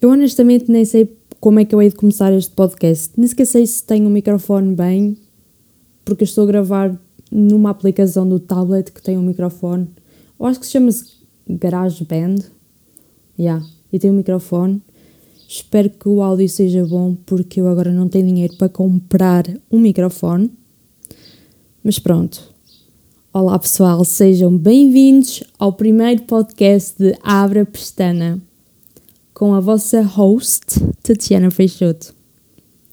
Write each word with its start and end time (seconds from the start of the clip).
Eu 0.00 0.10
honestamente 0.10 0.70
nem 0.70 0.84
sei 0.84 1.12
como 1.40 1.58
é 1.58 1.64
que 1.64 1.74
eu 1.74 1.82
hei 1.82 1.88
de 1.90 1.96
começar 1.96 2.32
este 2.32 2.52
podcast. 2.52 3.10
Nem 3.16 3.26
sequer 3.26 3.46
sei 3.46 3.66
se 3.66 3.82
tenho 3.82 4.06
o 4.06 4.10
microfone 4.10 4.72
bem, 4.72 5.16
porque 6.04 6.22
estou 6.22 6.44
a 6.44 6.46
gravar 6.46 6.96
numa 7.32 7.70
aplicação 7.70 8.28
do 8.28 8.38
tablet 8.38 8.92
que 8.92 9.02
tem 9.02 9.18
um 9.18 9.22
microfone. 9.22 9.88
Eu 10.38 10.46
acho 10.46 10.60
que 10.60 10.66
se 10.66 10.72
chama-se 10.72 11.04
GarageBand. 11.48 12.36
Yeah, 13.36 13.64
e 13.92 13.98
tem 13.98 14.12
um 14.12 14.14
microfone. 14.14 14.80
Espero 15.48 15.90
que 15.90 16.08
o 16.08 16.22
áudio 16.22 16.48
seja 16.48 16.86
bom, 16.86 17.16
porque 17.26 17.60
eu 17.60 17.66
agora 17.66 17.92
não 17.92 18.08
tenho 18.08 18.28
dinheiro 18.28 18.56
para 18.56 18.68
comprar 18.68 19.44
um 19.68 19.80
microfone. 19.80 20.48
Mas 21.82 21.98
pronto. 21.98 22.54
Olá 23.32 23.58
pessoal, 23.58 24.04
sejam 24.04 24.56
bem-vindos 24.56 25.42
ao 25.58 25.72
primeiro 25.72 26.22
podcast 26.22 26.96
de 26.96 27.16
Abra 27.20 27.66
Pestana 27.66 28.40
com 29.38 29.54
a 29.54 29.60
vossa 29.60 30.02
host, 30.02 30.80
Tatiana 31.00 31.48
Freixoto. 31.48 32.12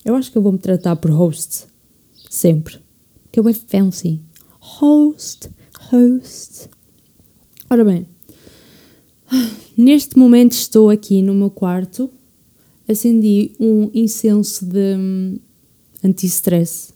Eu 0.06 0.14
acho 0.16 0.32
que 0.32 0.38
eu 0.38 0.44
vou 0.44 0.52
me 0.52 0.60
tratar 0.60 0.96
por 0.96 1.10
host, 1.10 1.66
sempre, 2.30 2.78
que 3.32 3.40
eu 3.40 3.50
é 3.50 3.54
fancy. 3.54 4.22
Host, 4.60 5.50
host. 5.90 6.70
Ora 7.68 7.84
bem, 7.84 8.06
neste 9.76 10.20
momento 10.20 10.52
estou 10.52 10.92
aqui 10.92 11.24
no 11.24 11.34
meu 11.34 11.50
quarto, 11.50 12.12
acendi 12.88 13.56
um 13.60 13.90
incenso 13.92 14.68
de 14.68 14.96
hum, 14.96 15.40
anti-stress, 16.04 16.94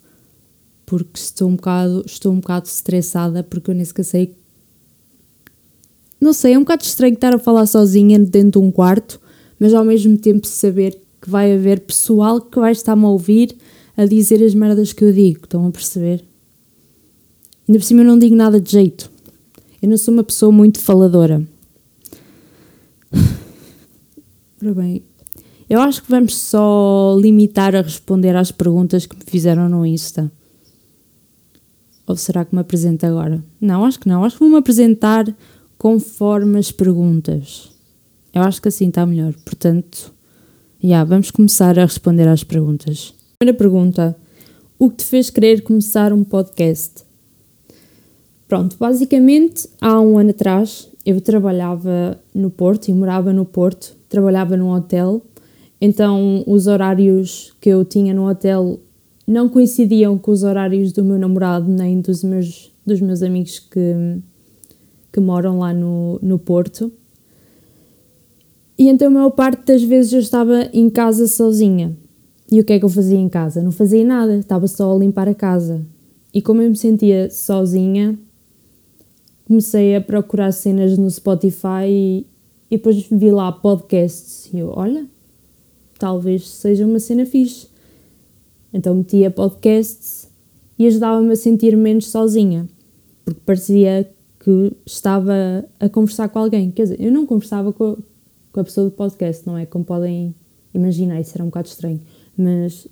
porque 0.85 1.19
estou 1.19 1.49
um 1.49 1.55
bocado, 1.55 2.03
estou 2.05 2.31
um 2.31 2.39
bocado 2.39 2.67
estressada, 2.67 3.43
porque 3.43 3.71
eu 3.71 3.75
nem 3.75 3.83
sequer 3.83 4.03
sei 4.03 4.35
não 6.21 6.33
sei, 6.33 6.53
é 6.53 6.57
um 6.57 6.61
bocado 6.61 6.83
estranho 6.83 7.15
estar 7.15 7.33
a 7.33 7.39
falar 7.39 7.65
sozinha 7.65 8.19
dentro 8.19 8.59
de 8.61 8.67
um 8.67 8.71
quarto 8.71 9.19
mas 9.59 9.73
ao 9.73 9.83
mesmo 9.83 10.17
tempo 10.17 10.47
saber 10.47 10.99
que 11.21 11.29
vai 11.29 11.53
haver 11.53 11.81
pessoal 11.81 12.39
que 12.39 12.59
vai 12.59 12.71
estar-me 12.71 13.05
a 13.05 13.09
ouvir 13.09 13.55
a 13.97 14.05
dizer 14.05 14.41
as 14.43 14.55
merdas 14.55 14.93
que 14.93 15.03
eu 15.03 15.11
digo, 15.11 15.41
estão 15.43 15.67
a 15.67 15.71
perceber? 15.71 16.23
Ainda 17.67 17.79
por 17.79 17.85
cima 17.85 18.01
eu 18.01 18.05
não 18.05 18.17
digo 18.17 18.35
nada 18.35 18.59
de 18.59 18.71
jeito. 18.71 19.11
Eu 19.81 19.89
não 19.89 19.97
sou 19.97 20.13
uma 20.13 20.23
pessoa 20.23 20.51
muito 20.51 20.79
faladora. 20.79 21.45
Ora 24.61 24.73
bem, 24.73 25.03
eu 25.69 25.79
acho 25.79 26.01
que 26.01 26.09
vamos 26.09 26.35
só 26.35 27.15
limitar 27.21 27.75
a 27.75 27.81
responder 27.81 28.35
às 28.35 28.51
perguntas 28.51 29.05
que 29.05 29.15
me 29.15 29.23
fizeram 29.25 29.69
no 29.69 29.85
Insta. 29.85 30.31
Ou 32.07 32.15
será 32.15 32.43
que 32.43 32.55
me 32.55 32.61
apresento 32.61 33.05
agora? 33.05 33.43
Não, 33.61 33.85
acho 33.85 33.99
que 33.99 34.09
não. 34.09 34.23
Acho 34.23 34.37
que 34.37 34.39
vou-me 34.39 34.57
apresentar 34.57 35.31
conforme 35.77 36.57
as 36.57 36.71
perguntas. 36.71 37.69
Eu 38.33 38.43
acho 38.43 38.61
que 38.61 38.67
assim 38.67 38.89
está 38.89 39.05
melhor. 39.05 39.33
Portanto, 39.45 40.13
yeah, 40.83 41.03
vamos 41.03 41.31
começar 41.31 41.77
a 41.77 41.83
responder 41.83 42.27
às 42.27 42.43
perguntas. 42.43 43.13
Primeira 43.37 43.57
pergunta: 43.57 44.15
O 44.77 44.89
que 44.89 44.97
te 44.97 45.05
fez 45.05 45.29
querer 45.29 45.61
começar 45.61 46.13
um 46.13 46.23
podcast? 46.23 47.03
Pronto, 48.47 48.75
basicamente, 48.79 49.69
há 49.79 50.01
um 50.01 50.17
ano 50.17 50.31
atrás 50.31 50.89
eu 51.05 51.21
trabalhava 51.21 52.19
no 52.33 52.49
Porto 52.49 52.87
e 52.87 52.93
morava 52.93 53.31
no 53.31 53.45
Porto, 53.45 53.95
trabalhava 54.09 54.57
num 54.57 54.71
hotel, 54.71 55.21
então 55.79 56.43
os 56.47 56.65
horários 56.65 57.53
que 57.61 57.69
eu 57.69 57.85
tinha 57.85 58.13
no 58.13 58.27
hotel 58.27 58.79
não 59.27 59.47
coincidiam 59.47 60.17
com 60.17 60.31
os 60.31 60.41
horários 60.41 60.91
do 60.91 61.03
meu 61.03 61.19
namorado 61.19 61.69
nem 61.69 62.01
dos 62.01 62.23
meus, 62.23 62.71
dos 62.83 62.99
meus 62.99 63.21
amigos 63.21 63.59
que, 63.59 64.17
que 65.13 65.19
moram 65.19 65.59
lá 65.59 65.71
no, 65.71 66.19
no 66.19 66.39
Porto. 66.39 66.91
E 68.79 68.87
então 68.87 69.09
a 69.09 69.11
maior 69.11 69.31
parte 69.31 69.65
das 69.65 69.83
vezes 69.83 70.13
eu 70.13 70.21
estava 70.21 70.69
em 70.71 70.89
casa 70.89 71.27
sozinha. 71.27 71.97
E 72.49 72.61
o 72.61 72.63
que 72.63 72.71
é 72.71 72.79
que 72.79 72.85
eu 72.85 72.89
fazia 72.89 73.17
em 73.17 73.27
casa? 73.27 73.61
Não 73.61 73.73
fazia 73.73 74.05
nada, 74.05 74.37
estava 74.37 74.69
só 74.69 74.95
a 74.95 74.97
limpar 74.97 75.27
a 75.27 75.35
casa. 75.35 75.85
E 76.33 76.41
como 76.41 76.61
eu 76.61 76.69
me 76.69 76.77
sentia 76.77 77.29
sozinha, 77.29 78.17
comecei 79.45 79.97
a 79.97 80.01
procurar 80.01 80.53
cenas 80.53 80.97
no 80.97 81.11
Spotify 81.11 81.89
e, 81.89 82.25
e 82.71 82.77
depois 82.77 83.05
vi 83.11 83.29
lá 83.29 83.51
podcasts. 83.51 84.49
E 84.53 84.59
eu, 84.59 84.71
olha, 84.73 85.05
talvez 85.99 86.47
seja 86.47 86.85
uma 86.85 86.99
cena 86.99 87.25
fixe. 87.25 87.67
Então 88.73 88.95
metia 88.95 89.29
podcasts 89.29 90.29
e 90.77 90.87
ajudava-me 90.87 91.33
a 91.33 91.35
sentir 91.35 91.75
menos 91.75 92.07
sozinha, 92.07 92.65
porque 93.25 93.41
parecia 93.45 94.09
que 94.39 94.71
estava 94.85 95.65
a 95.81 95.89
conversar 95.89 96.29
com 96.29 96.39
alguém. 96.39 96.71
Quer 96.71 96.83
dizer, 96.83 97.01
eu 97.01 97.11
não 97.11 97.25
conversava 97.25 97.73
com, 97.73 97.97
com 98.51 98.59
a 98.59 98.63
pessoa 98.63 98.89
do 98.89 98.91
podcast, 98.91 99.45
não 99.45 99.57
é? 99.57 99.65
Como 99.65 99.83
podem 99.83 100.33
imaginar, 100.73 101.19
isso 101.19 101.31
era 101.35 101.43
um 101.43 101.47
bocado 101.47 101.67
estranho. 101.67 101.99
Mas 102.37 102.87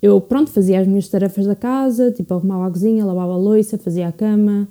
eu, 0.00 0.20
pronto, 0.20 0.50
fazia 0.50 0.80
as 0.80 0.86
minhas 0.86 1.08
tarefas 1.08 1.46
da 1.46 1.56
casa, 1.56 2.12
tipo, 2.12 2.32
arrumava 2.32 2.66
a 2.66 2.70
cozinha, 2.70 3.04
lavava 3.04 3.32
a 3.32 3.36
louça, 3.36 3.76
fazia 3.78 4.08
a 4.08 4.12
cama. 4.12 4.68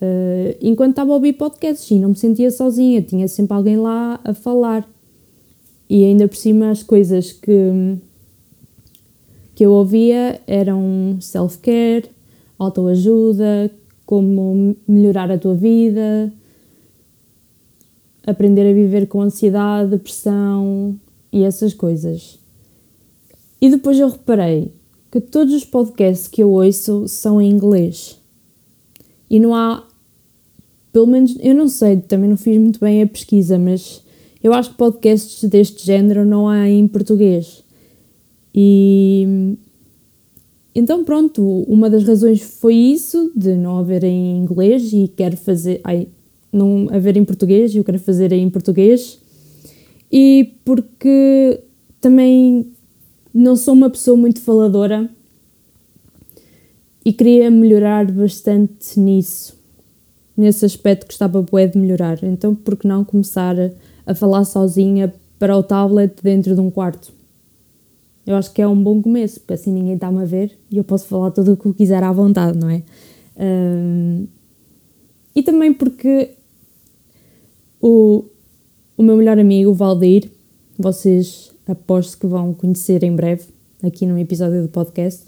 Uh, 0.00 0.54
enquanto 0.60 0.90
estava 0.90 1.10
a 1.12 1.14
ouvir 1.14 1.32
podcasts 1.32 1.90
e 1.90 1.98
não 1.98 2.10
me 2.10 2.16
sentia 2.16 2.50
sozinha, 2.50 3.00
tinha 3.00 3.26
sempre 3.28 3.56
alguém 3.56 3.76
lá 3.76 4.20
a 4.22 4.34
falar. 4.34 4.86
E 5.88 6.04
ainda 6.04 6.28
por 6.28 6.36
cima 6.36 6.70
as 6.70 6.82
coisas 6.82 7.32
que, 7.32 7.96
que 9.54 9.64
eu 9.64 9.72
ouvia 9.72 10.40
eram 10.46 11.16
self-care, 11.20 12.10
autoajuda, 12.58 13.70
como 14.04 14.76
melhorar 14.86 15.30
a 15.30 15.38
tua 15.38 15.54
vida, 15.54 16.32
aprender 18.26 18.68
a 18.68 18.74
viver 18.74 19.06
com 19.06 19.20
ansiedade, 19.20 19.90
depressão 19.90 20.98
e 21.32 21.44
essas 21.44 21.72
coisas. 21.72 22.38
E 23.60 23.70
depois 23.70 23.98
eu 23.98 24.10
reparei 24.10 24.72
que 25.10 25.20
todos 25.20 25.54
os 25.54 25.64
podcasts 25.64 26.28
que 26.28 26.42
eu 26.42 26.50
ouço 26.50 27.06
são 27.08 27.40
em 27.40 27.50
inglês. 27.50 28.20
E 29.30 29.40
não 29.40 29.54
há, 29.54 29.86
pelo 30.92 31.06
menos, 31.06 31.36
eu 31.40 31.54
não 31.54 31.68
sei, 31.68 31.98
também 31.98 32.28
não 32.28 32.36
fiz 32.36 32.58
muito 32.58 32.80
bem 32.80 33.02
a 33.02 33.06
pesquisa, 33.06 33.58
mas 33.58 34.02
eu 34.42 34.52
acho 34.52 34.70
que 34.70 34.76
podcasts 34.76 35.48
deste 35.48 35.84
género 35.84 36.24
não 36.24 36.48
há 36.48 36.68
em 36.68 36.86
português. 36.86 37.64
E 38.54 39.56
então 40.74 41.04
pronto, 41.04 41.42
uma 41.66 41.88
das 41.88 42.04
razões 42.04 42.42
foi 42.42 42.74
isso, 42.74 43.32
de 43.34 43.54
não 43.54 43.78
haver 43.78 44.04
em 44.04 44.36
inglês 44.36 44.92
e 44.92 45.08
quero 45.08 45.34
fazer, 45.34 45.80
ai, 45.82 46.06
não 46.56 46.88
haver 46.90 47.16
em 47.16 47.24
português 47.24 47.74
e 47.74 47.78
eu 47.78 47.84
quero 47.84 47.98
fazer 47.98 48.32
em 48.32 48.48
português. 48.50 49.18
E 50.10 50.54
porque 50.64 51.60
também 52.00 52.66
não 53.34 53.56
sou 53.56 53.74
uma 53.74 53.90
pessoa 53.90 54.16
muito 54.16 54.40
faladora 54.40 55.10
e 57.04 57.12
queria 57.12 57.50
melhorar 57.50 58.10
bastante 58.10 58.98
nisso, 58.98 59.56
nesse 60.36 60.64
aspecto 60.64 61.06
que 61.06 61.12
estava 61.12 61.40
bué 61.42 61.66
de 61.66 61.78
melhorar. 61.78 62.18
Então, 62.24 62.54
por 62.54 62.76
que 62.76 62.88
não 62.88 63.04
começar 63.04 63.54
a 64.04 64.14
falar 64.14 64.44
sozinha 64.44 65.14
para 65.38 65.56
o 65.56 65.62
tablet 65.62 66.14
dentro 66.22 66.54
de 66.54 66.60
um 66.60 66.70
quarto? 66.70 67.12
Eu 68.26 68.34
acho 68.34 68.52
que 68.52 68.60
é 68.60 68.66
um 68.66 68.82
bom 68.82 69.00
começo, 69.00 69.38
porque 69.38 69.54
assim 69.54 69.72
ninguém 69.72 69.94
está-me 69.94 70.20
a 70.20 70.24
ver 70.24 70.58
e 70.68 70.78
eu 70.78 70.82
posso 70.82 71.06
falar 71.06 71.30
tudo 71.30 71.52
o 71.52 71.56
que 71.56 71.66
eu 71.66 71.74
quiser 71.74 72.02
à 72.02 72.10
vontade, 72.10 72.58
não 72.58 72.68
é? 72.68 72.82
Um, 73.38 74.26
e 75.34 75.42
também 75.42 75.72
porque 75.72 76.30
o, 77.86 78.24
o 78.96 79.02
meu 79.02 79.16
melhor 79.16 79.38
amigo, 79.38 79.70
o 79.70 79.74
Valdir, 79.74 80.28
vocês 80.76 81.52
aposto 81.68 82.18
que 82.18 82.26
vão 82.26 82.52
conhecer 82.52 83.04
em 83.04 83.14
breve, 83.14 83.44
aqui 83.80 84.04
num 84.04 84.18
episódio 84.18 84.60
do 84.62 84.68
podcast. 84.68 85.22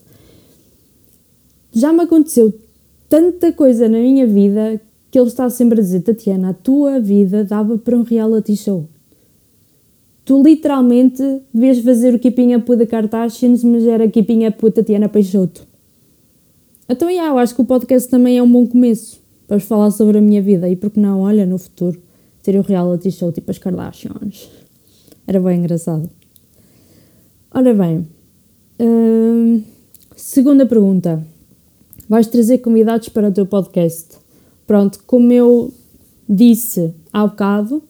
Já 1.72 1.92
me 1.92 2.00
aconteceu 2.00 2.52
tanta 3.08 3.52
coisa 3.52 3.88
na 3.88 3.98
minha 3.98 4.26
vida 4.26 4.80
que 5.08 5.18
ele 5.18 5.28
está 5.28 5.48
sempre 5.48 5.78
a 5.78 5.82
dizer: 5.82 6.00
Tatiana, 6.00 6.50
a 6.50 6.52
tua 6.52 6.98
vida 6.98 7.44
dava 7.44 7.78
para 7.78 7.96
um 7.96 8.02
reality 8.02 8.56
show. 8.56 8.84
Tu 10.24 10.42
literalmente 10.42 11.22
devias 11.54 11.78
fazer 11.78 12.12
o 12.14 12.18
Keeping 12.18 12.56
Up 12.56 12.68
with 12.68 12.78
the 12.78 12.86
Kardashians, 12.86 13.62
mas 13.62 13.84
era 13.84 14.08
Keeping 14.08 14.46
Up 14.46 14.58
with 14.64 14.72
Tatiana 14.72 15.08
Peixoto. 15.08 15.66
Então, 16.88 17.08
yeah, 17.08 17.32
eu 17.32 17.38
acho 17.38 17.54
que 17.54 17.60
o 17.60 17.64
podcast 17.64 18.10
também 18.10 18.36
é 18.36 18.42
um 18.42 18.50
bom 18.50 18.66
começo 18.66 19.20
para 19.46 19.60
falar 19.60 19.90
sobre 19.92 20.18
a 20.18 20.20
minha 20.20 20.42
vida 20.42 20.68
e 20.68 20.74
porque 20.74 20.98
não, 20.98 21.20
olha, 21.20 21.46
no 21.46 21.56
futuro 21.56 22.07
ter 22.42 22.56
o 22.56 22.62
reality 22.62 23.10
show 23.10 23.32
tipo 23.32 23.50
as 23.50 23.58
Kardashians. 23.58 24.48
Era 25.26 25.40
bem 25.40 25.58
engraçado. 25.58 26.08
Ora 27.50 27.74
bem, 27.74 28.06
hum, 28.80 29.62
segunda 30.16 30.66
pergunta. 30.66 31.24
Vais 32.08 32.26
trazer 32.26 32.58
convidados 32.58 33.08
para 33.08 33.28
o 33.28 33.32
teu 33.32 33.44
podcast? 33.44 34.16
Pronto, 34.66 35.00
como 35.06 35.32
eu 35.32 35.72
disse 36.28 36.94
há 37.12 37.26
bocado, 37.26 37.82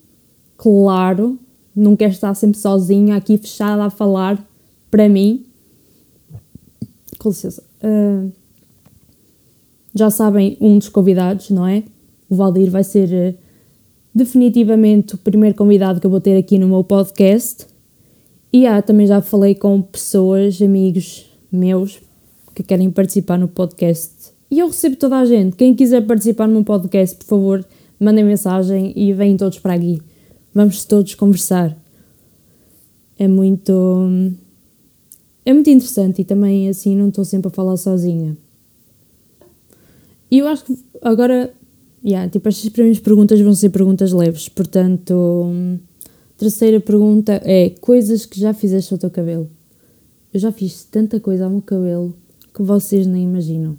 claro, 0.57 1.39
não 1.75 1.97
quero 1.97 2.13
estar 2.13 2.35
sempre 2.35 2.59
sozinha 2.59 3.17
aqui 3.17 3.39
fechada 3.39 3.85
a 3.85 3.91
falar 3.91 4.45
para 4.91 5.09
mim. 5.09 5.45
Com 7.19 7.29
licença. 7.29 7.63
Uh, 7.83 8.33
já 9.95 10.11
sabem 10.11 10.57
um 10.61 10.79
dos 10.79 10.89
convidados, 10.89 11.51
não 11.51 11.67
é? 11.67 11.83
O 12.29 12.35
Valdir 12.37 12.71
vai 12.71 12.85
ser 12.85 13.37
definitivamente 14.15 15.15
o 15.15 15.19
primeiro 15.19 15.57
convidado 15.57 16.01
que 16.01 16.07
eu 16.07 16.11
vou 16.11 16.21
ter 16.21 16.37
aqui 16.37 16.59
no 16.59 16.69
meu 16.69 16.83
podcast. 16.83 17.67
E 18.53 18.67
ah, 18.67 18.81
também 18.81 19.07
já 19.07 19.21
falei 19.21 19.55
com 19.55 19.81
pessoas, 19.83 20.61
amigos 20.63 21.27
meus, 21.53 22.01
que 22.55 22.63
querem 22.63 22.91
participar 22.91 23.39
no 23.39 23.49
podcast. 23.49 24.33
E 24.51 24.59
eu 24.59 24.69
recebo 24.69 24.97
toda 24.97 25.19
a 25.19 25.25
gente. 25.27 25.57
Quem 25.57 25.75
quiser 25.75 26.07
participar 26.07 26.47
no 26.47 26.55
meu 26.55 26.65
podcast, 26.65 27.17
por 27.17 27.25
favor, 27.25 27.67
mandem 28.01 28.25
mensagem 28.25 28.93
e 28.97 29.13
venham 29.13 29.37
todos 29.37 29.59
para 29.59 29.75
aqui. 29.75 30.01
Vamos 30.55 30.85
todos 30.85 31.15
conversar. 31.15 31.77
É 33.19 33.29
muito. 33.29 33.73
É 35.45 35.53
muito 35.53 35.71
interessante 35.71 36.23
e 36.23 36.25
também 36.25 36.69
assim 36.69 36.97
não 36.97 37.09
estou 37.09 37.25
sempre 37.25 37.49
a 37.49 37.51
falar 37.51 37.77
sozinha. 37.77 38.37
E 40.31 40.39
eu 40.39 40.47
acho 40.47 40.65
que 40.65 40.79
agora 41.03 41.53
Yeah, 42.09 42.27
tipo, 42.31 42.49
estas 42.49 42.71
primeiras 42.71 42.99
perguntas 42.99 43.39
vão 43.39 43.55
ser 43.55 43.69
perguntas 43.69 44.15
leves, 44.15 44.49
portanto, 44.49 45.45
terceira 46.39 46.81
pergunta 46.81 47.39
é 47.45 47.69
coisas 47.83 48.25
que 48.25 48.41
já 48.41 48.55
fizeste 48.55 48.95
ao 48.95 48.99
teu 48.99 49.11
cabelo. 49.11 49.51
Eu 50.33 50.41
já 50.41 50.51
fiz 50.51 50.85
tanta 50.85 51.21
coisa 51.21 51.45
ao 51.45 51.51
meu 51.51 51.61
cabelo 51.61 52.17
que 52.55 52.63
vocês 52.63 53.07
nem 53.07 53.25
imaginam. 53.25 53.77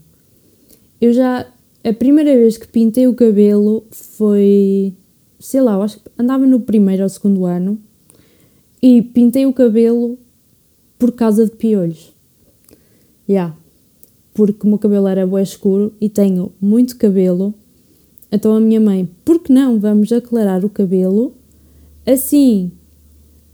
Eu 1.02 1.12
já, 1.12 1.52
a 1.84 1.92
primeira 1.92 2.36
vez 2.36 2.56
que 2.56 2.68
pintei 2.68 3.08
o 3.08 3.16
cabelo 3.16 3.84
foi, 3.90 4.94
sei 5.40 5.62
lá, 5.62 5.74
eu 5.74 5.82
acho 5.82 6.00
que 6.00 6.12
andava 6.16 6.46
no 6.46 6.60
primeiro 6.60 7.02
ou 7.02 7.10
segundo 7.10 7.46
ano 7.46 7.80
e 8.80 9.02
pintei 9.02 9.48
o 9.48 9.54
cabelo 9.54 10.20
por 11.00 11.14
causa 11.14 11.46
de 11.46 11.52
piolhos. 11.54 12.14
Yeah, 13.28 13.58
porque 14.36 14.68
o 14.68 14.70
meu 14.70 14.78
cabelo 14.78 15.08
era 15.08 15.26
bué 15.26 15.42
escuro 15.42 15.92
e 16.00 16.10
tenho 16.10 16.52
muito 16.62 16.96
cabelo 16.96 17.56
então 18.32 18.56
a 18.56 18.60
minha 18.60 18.80
mãe, 18.80 19.10
por 19.26 19.40
que 19.40 19.52
não 19.52 19.80
vamos 19.80 20.12
aclarar 20.12 20.64
o 20.64 20.70
cabelo? 20.70 21.34
Assim 22.06 22.72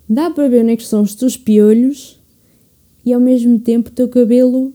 dá 0.07 0.29
para 0.29 0.47
ver 0.47 0.63
onde 0.63 0.73
é 0.73 0.77
que 0.77 0.85
são 0.85 1.01
os 1.01 1.15
teus 1.15 1.35
piolhos 1.35 2.19
e 3.05 3.13
ao 3.13 3.19
mesmo 3.19 3.59
tempo 3.59 3.89
o 3.89 3.93
teu 3.93 4.07
cabelo, 4.07 4.73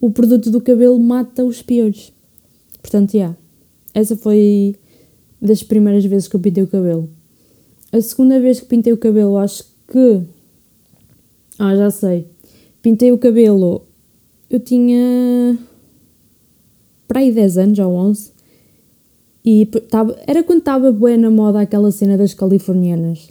o 0.00 0.10
produto 0.10 0.50
do 0.50 0.60
cabelo 0.60 0.98
mata 0.98 1.44
os 1.44 1.62
piolhos. 1.62 2.12
Portanto, 2.80 3.12
já. 3.12 3.18
Yeah, 3.18 3.38
essa 3.92 4.16
foi 4.16 4.76
das 5.40 5.62
primeiras 5.62 6.04
vezes 6.04 6.28
que 6.28 6.36
eu 6.36 6.40
pintei 6.40 6.62
o 6.62 6.66
cabelo. 6.66 7.08
A 7.92 8.00
segunda 8.00 8.40
vez 8.40 8.60
que 8.60 8.66
pintei 8.66 8.92
o 8.92 8.98
cabelo, 8.98 9.36
acho 9.36 9.64
que. 9.88 10.22
Ah, 11.58 11.76
já 11.76 11.90
sei. 11.90 12.26
Pintei 12.82 13.12
o 13.12 13.18
cabelo. 13.18 13.86
Eu 14.50 14.58
tinha. 14.58 15.56
para 17.06 17.20
aí 17.20 17.30
10 17.30 17.58
anos 17.58 17.78
ou 17.78 17.92
11. 17.94 18.33
E 19.44 19.66
tava, 19.66 20.16
era 20.26 20.42
quando 20.42 20.60
estava 20.60 20.90
boa 20.90 21.16
na 21.18 21.30
moda 21.30 21.60
aquela 21.60 21.90
cena 21.92 22.16
das 22.16 22.32
californianas. 22.32 23.28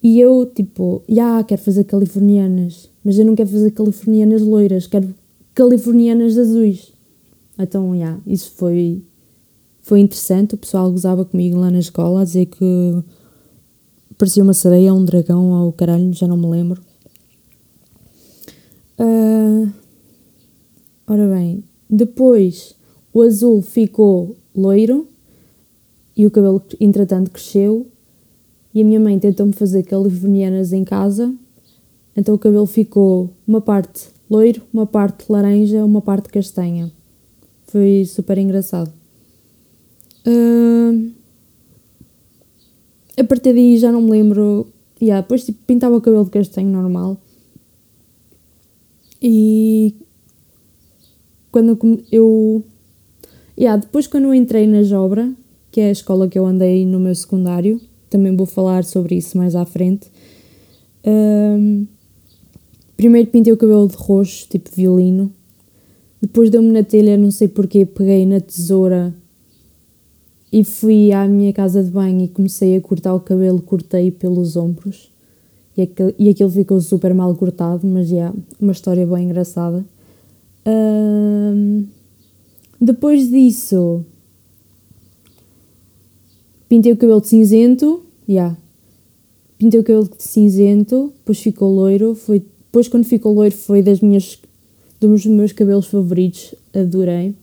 E 0.00 0.20
eu, 0.20 0.46
tipo, 0.46 1.02
já 1.08 1.14
yeah, 1.14 1.44
quero 1.44 1.60
fazer 1.60 1.84
californianas, 1.84 2.88
mas 3.04 3.18
eu 3.18 3.24
não 3.24 3.34
quero 3.34 3.48
fazer 3.48 3.72
californianas 3.72 4.42
loiras, 4.42 4.86
quero 4.86 5.12
californianas 5.52 6.38
azuis. 6.38 6.92
Então, 7.58 7.90
já, 7.90 7.96
yeah, 7.96 8.20
isso 8.24 8.52
foi, 8.52 9.02
foi 9.80 9.98
interessante. 9.98 10.54
O 10.54 10.58
pessoal 10.58 10.90
gozava 10.92 11.24
comigo 11.24 11.58
lá 11.58 11.68
na 11.68 11.80
escola 11.80 12.20
a 12.20 12.24
dizer 12.24 12.46
que 12.46 13.02
parecia 14.16 14.42
uma 14.42 14.54
sereia, 14.54 14.94
um 14.94 15.04
dragão 15.04 15.50
ou 15.50 15.72
caralho, 15.72 16.12
já 16.12 16.28
não 16.28 16.36
me 16.36 16.46
lembro. 16.46 16.80
Uh, 19.00 19.68
ora 21.08 21.28
bem, 21.28 21.64
depois 21.90 22.77
o 23.12 23.22
azul 23.22 23.62
ficou 23.62 24.36
loiro 24.54 25.06
e 26.16 26.26
o 26.26 26.30
cabelo, 26.30 26.62
entretanto, 26.80 27.30
cresceu. 27.30 27.86
E 28.74 28.82
a 28.82 28.84
minha 28.84 29.00
mãe 29.00 29.18
tentou-me 29.18 29.52
fazer 29.52 29.82
californianas 29.84 30.72
em 30.72 30.84
casa, 30.84 31.34
então 32.14 32.34
o 32.34 32.38
cabelo 32.38 32.66
ficou 32.66 33.30
uma 33.46 33.60
parte 33.60 34.08
loiro, 34.28 34.62
uma 34.72 34.86
parte 34.86 35.24
laranja, 35.30 35.84
uma 35.84 36.02
parte 36.02 36.28
castanha. 36.28 36.92
Foi 37.66 38.04
super 38.04 38.38
engraçado. 38.38 38.92
Uh, 40.26 41.10
a 43.18 43.24
partir 43.24 43.52
daí 43.52 43.78
já 43.78 43.90
não 43.90 44.02
me 44.02 44.10
lembro. 44.10 44.66
Yeah, 45.00 45.22
depois 45.22 45.44
tipo, 45.44 45.58
pintava 45.66 45.96
o 45.96 46.00
cabelo 46.00 46.24
de 46.24 46.30
castanho 46.30 46.68
normal. 46.68 47.16
E 49.22 49.94
quando 51.50 51.78
eu 52.10 52.64
Yeah, 53.58 53.80
depois, 53.80 54.06
quando 54.06 54.24
eu 54.24 54.34
entrei 54.34 54.68
na 54.68 54.84
Jobra, 54.84 55.32
que 55.72 55.80
é 55.80 55.88
a 55.88 55.92
escola 55.92 56.28
que 56.28 56.38
eu 56.38 56.46
andei 56.46 56.86
no 56.86 57.00
meu 57.00 57.14
secundário, 57.14 57.80
também 58.08 58.34
vou 58.36 58.46
falar 58.46 58.84
sobre 58.84 59.16
isso 59.16 59.36
mais 59.36 59.56
à 59.56 59.64
frente. 59.64 60.08
Um, 61.04 61.84
primeiro 62.96 63.28
pintei 63.28 63.52
o 63.52 63.56
cabelo 63.56 63.88
de 63.88 63.96
roxo, 63.96 64.46
tipo 64.48 64.70
violino. 64.72 65.32
Depois 66.22 66.50
deu-me 66.50 66.70
na 66.70 66.84
telha, 66.84 67.16
não 67.16 67.32
sei 67.32 67.48
porquê, 67.48 67.84
peguei 67.84 68.24
na 68.26 68.40
tesoura 68.40 69.12
e 70.52 70.62
fui 70.62 71.12
à 71.12 71.26
minha 71.26 71.52
casa 71.52 71.82
de 71.82 71.90
banho 71.90 72.24
e 72.24 72.28
comecei 72.28 72.76
a 72.76 72.80
cortar 72.80 73.12
o 73.12 73.20
cabelo, 73.20 73.60
cortei 73.60 74.10
pelos 74.12 74.56
ombros. 74.56 75.10
E 75.76 75.82
aquilo, 75.82 76.14
e 76.16 76.28
aquilo 76.28 76.50
ficou 76.50 76.80
super 76.80 77.12
mal 77.12 77.34
cortado, 77.34 77.86
mas 77.86 78.08
já, 78.08 78.16
yeah, 78.16 78.36
uma 78.60 78.72
história 78.72 79.06
bem 79.06 79.24
engraçada. 79.24 79.84
Um, 80.66 81.86
depois 82.80 83.28
disso, 83.28 84.04
pintei 86.68 86.92
o 86.92 86.96
cabelo 86.96 87.20
de 87.20 87.28
cinzento, 87.28 88.02
já. 88.26 88.34
Yeah. 88.34 88.58
Pintei 89.58 89.80
o 89.80 89.84
cabelo 89.84 90.08
de 90.08 90.22
cinzento, 90.22 91.12
depois 91.18 91.40
ficou 91.40 91.74
loiro. 91.74 92.14
Foi, 92.14 92.38
depois, 92.38 92.86
quando 92.86 93.04
ficou 93.04 93.34
loiro, 93.34 93.54
foi 93.54 93.82
das 93.82 94.00
minhas, 94.00 94.38
dos 95.00 95.26
meus 95.26 95.52
cabelos 95.52 95.86
favoritos. 95.86 96.54
Adorei. 96.72 97.34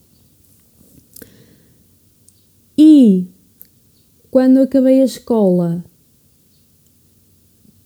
E 2.77 3.27
quando 4.31 4.59
acabei 4.59 5.01
a 5.01 5.05
escola, 5.05 5.83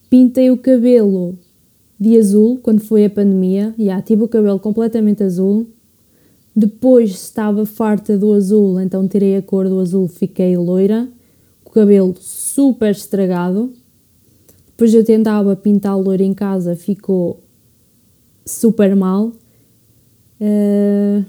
pintei 0.09 0.51
o 0.51 0.57
cabelo 0.57 1.37
de 1.99 2.17
azul, 2.17 2.59
quando 2.61 2.81
foi 2.81 3.05
a 3.05 3.09
pandemia. 3.09 3.73
Já, 3.77 3.83
yeah, 3.83 4.01
tive 4.03 4.23
o 4.23 4.27
cabelo 4.27 4.59
completamente 4.59 5.23
azul. 5.23 5.67
Depois 6.55 7.11
estava 7.11 7.65
farta 7.65 8.17
do 8.17 8.33
azul, 8.33 8.79
então 8.79 9.07
tirei 9.07 9.37
a 9.37 9.41
cor 9.41 9.69
do 9.69 9.79
azul, 9.79 10.07
fiquei 10.07 10.57
loira, 10.57 11.07
o 11.63 11.69
cabelo 11.69 12.15
super 12.19 12.91
estragado. 12.91 13.71
Depois 14.67 14.93
eu 14.93 15.03
tentava 15.03 15.55
pintar 15.55 15.97
loiro 15.97 16.23
em 16.23 16.33
casa, 16.33 16.75
ficou 16.75 17.39
super 18.45 18.95
mal. 18.95 19.31
Uh, 20.41 21.23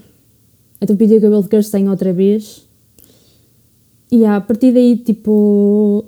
então 0.81 0.95
pintei 0.95 1.17
o 1.17 1.21
cabelo 1.21 1.43
de 1.43 1.49
castanho 1.49 1.91
outra 1.91 2.11
vez. 2.11 2.67
E 4.11 4.25
a 4.25 4.41
partir 4.41 4.73
daí, 4.73 4.97
tipo. 4.97 6.03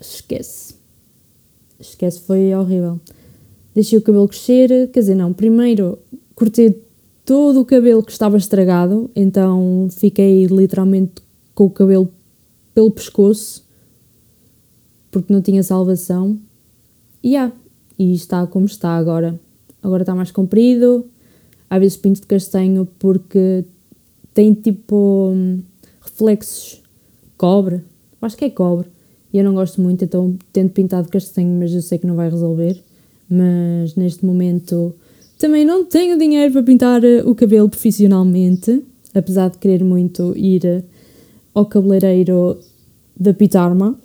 Esquece. 0.00 0.74
Esquece, 1.78 2.20
foi 2.20 2.54
horrível. 2.54 3.00
Deixei 3.74 3.98
o 3.98 4.02
cabelo 4.02 4.28
crescer, 4.28 4.90
quer 4.90 5.00
dizer, 5.00 5.14
não, 5.14 5.32
primeiro 5.32 5.98
cortei 6.34 6.85
todo 7.26 7.60
o 7.60 7.64
cabelo 7.64 8.04
que 8.04 8.12
estava 8.12 8.36
estragado, 8.36 9.10
então 9.14 9.88
fiquei 9.90 10.46
literalmente 10.46 11.14
com 11.54 11.64
o 11.64 11.70
cabelo 11.70 12.08
pelo 12.72 12.90
pescoço, 12.90 13.66
porque 15.10 15.32
não 15.32 15.42
tinha 15.42 15.62
salvação. 15.64 16.38
E 17.22 17.30
yeah, 17.30 17.52
e 17.98 18.14
está 18.14 18.46
como 18.46 18.66
está 18.66 18.96
agora. 18.96 19.38
Agora 19.82 20.04
está 20.04 20.14
mais 20.14 20.30
comprido, 20.30 21.04
às 21.68 21.80
vezes 21.80 21.96
pinto 21.96 22.20
de 22.20 22.26
castanho 22.28 22.86
porque 22.98 23.64
tem 24.32 24.54
tipo 24.54 25.32
hum, 25.34 25.60
reflexos 26.00 26.82
cobre, 27.36 27.82
acho 28.22 28.36
que 28.36 28.44
é 28.44 28.50
cobre, 28.50 28.88
e 29.32 29.38
eu 29.38 29.44
não 29.44 29.54
gosto 29.54 29.80
muito, 29.80 30.04
então 30.04 30.36
tento 30.52 30.72
pintar 30.72 31.02
de 31.02 31.08
castanho, 31.08 31.58
mas 31.58 31.72
eu 31.72 31.82
sei 31.82 31.98
que 31.98 32.06
não 32.06 32.14
vai 32.14 32.30
resolver. 32.30 32.80
Mas 33.28 33.96
neste 33.96 34.24
momento 34.24 34.94
também 35.38 35.64
não 35.64 35.84
tenho 35.84 36.18
dinheiro 36.18 36.52
para 36.52 36.62
pintar 36.62 37.04
eh, 37.04 37.22
o 37.22 37.34
cabelo 37.34 37.68
profissionalmente, 37.68 38.82
apesar 39.14 39.50
de 39.50 39.58
querer 39.58 39.84
muito 39.84 40.36
ir 40.36 40.64
eh, 40.64 40.82
ao 41.54 41.66
cabeleireiro 41.66 42.58
da 43.18 43.34
Pitarma, 43.34 43.98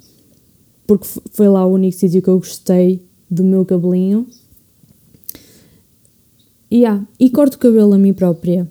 porque 0.86 1.08
foi 1.32 1.48
lá 1.48 1.66
o 1.66 1.74
único 1.74 1.98
sítio 1.98 2.22
que 2.22 2.30
eu 2.30 2.38
gostei 2.38 3.02
do 3.30 3.44
meu 3.44 3.66
cabelinho. 3.66 4.28
Yeah, 6.72 7.06
e 7.20 7.30
corto 7.30 7.58
o 7.58 7.60
cabelo 7.60 7.94
a 7.94 7.98
mim 7.98 8.14
própria. 8.14 8.70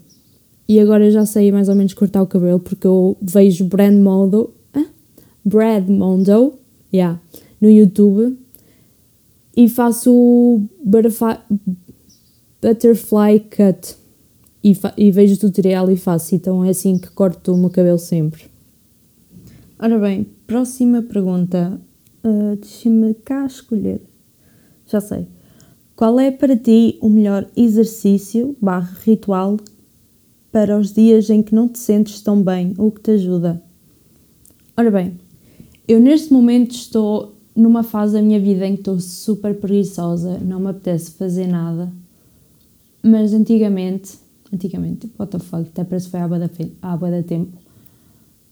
E 0.68 0.78
agora 0.80 1.10
já 1.10 1.26
sei 1.26 1.50
mais 1.50 1.68
ou 1.68 1.74
menos 1.74 1.94
cortar 1.94 2.22
o 2.22 2.26
cabelo 2.26 2.60
porque 2.60 2.86
eu 2.86 3.16
vejo 3.20 3.64
Brand 3.64 3.96
Mondo, 3.96 4.52
ah? 4.72 4.86
Brad 5.44 5.88
Mondo, 5.88 6.54
yeah, 6.92 7.20
no 7.60 7.68
YouTube 7.68 8.36
e 9.56 9.68
faço 9.68 10.62
butterfly 10.82 11.38
cut 12.60 13.96
e, 14.62 14.76
e 14.96 15.10
vejo 15.10 15.34
o 15.34 15.38
tutorial 15.38 15.90
e 15.90 15.96
faço, 15.96 16.34
então 16.34 16.64
é 16.64 16.70
assim 16.70 16.98
que 16.98 17.10
corto 17.10 17.54
o 17.54 17.56
meu 17.56 17.70
cabelo 17.70 17.98
sempre. 17.98 18.44
Ora 19.78 19.98
bem, 19.98 20.26
próxima 20.46 21.02
pergunta. 21.02 21.80
Uh, 22.22 22.56
Deixa-me 22.56 23.14
cá 23.14 23.46
escolher. 23.46 24.02
Já 24.86 25.00
sei. 25.00 25.26
Qual 25.96 26.20
é 26.20 26.30
para 26.30 26.56
ti 26.56 26.98
o 27.00 27.08
melhor 27.08 27.46
exercício 27.56 28.56
barra 28.60 28.94
ritual 29.04 29.56
para 30.52 30.78
os 30.78 30.92
dias 30.92 31.30
em 31.30 31.42
que 31.42 31.54
não 31.54 31.68
te 31.68 31.78
sentes 31.78 32.20
tão 32.20 32.42
bem? 32.42 32.74
O 32.76 32.90
que 32.90 33.00
te 33.00 33.12
ajuda? 33.12 33.62
Ora 34.76 34.90
bem, 34.90 35.18
eu 35.86 36.00
neste 36.00 36.32
momento 36.32 36.72
estou 36.72 37.34
numa 37.54 37.82
fase 37.82 38.14
da 38.14 38.22
minha 38.22 38.40
vida 38.40 38.66
em 38.66 38.74
que 38.74 38.80
estou 38.80 38.98
super 39.00 39.54
preguiçosa, 39.58 40.38
não 40.38 40.60
me 40.60 40.68
apetece 40.68 41.12
fazer 41.12 41.46
nada. 41.46 41.92
Mas 43.02 43.32
antigamente, 43.32 44.18
antigamente, 44.52 45.06
tipo, 45.06 45.22
what 45.22 45.30
the 45.30 45.38
fuck, 45.38 45.62
até 45.68 45.84
parece 45.84 46.06
que 46.06 46.10
foi 46.10 46.20
há 46.20 46.28
boa 46.96 47.10
da 47.10 47.22
tempo. 47.22 47.56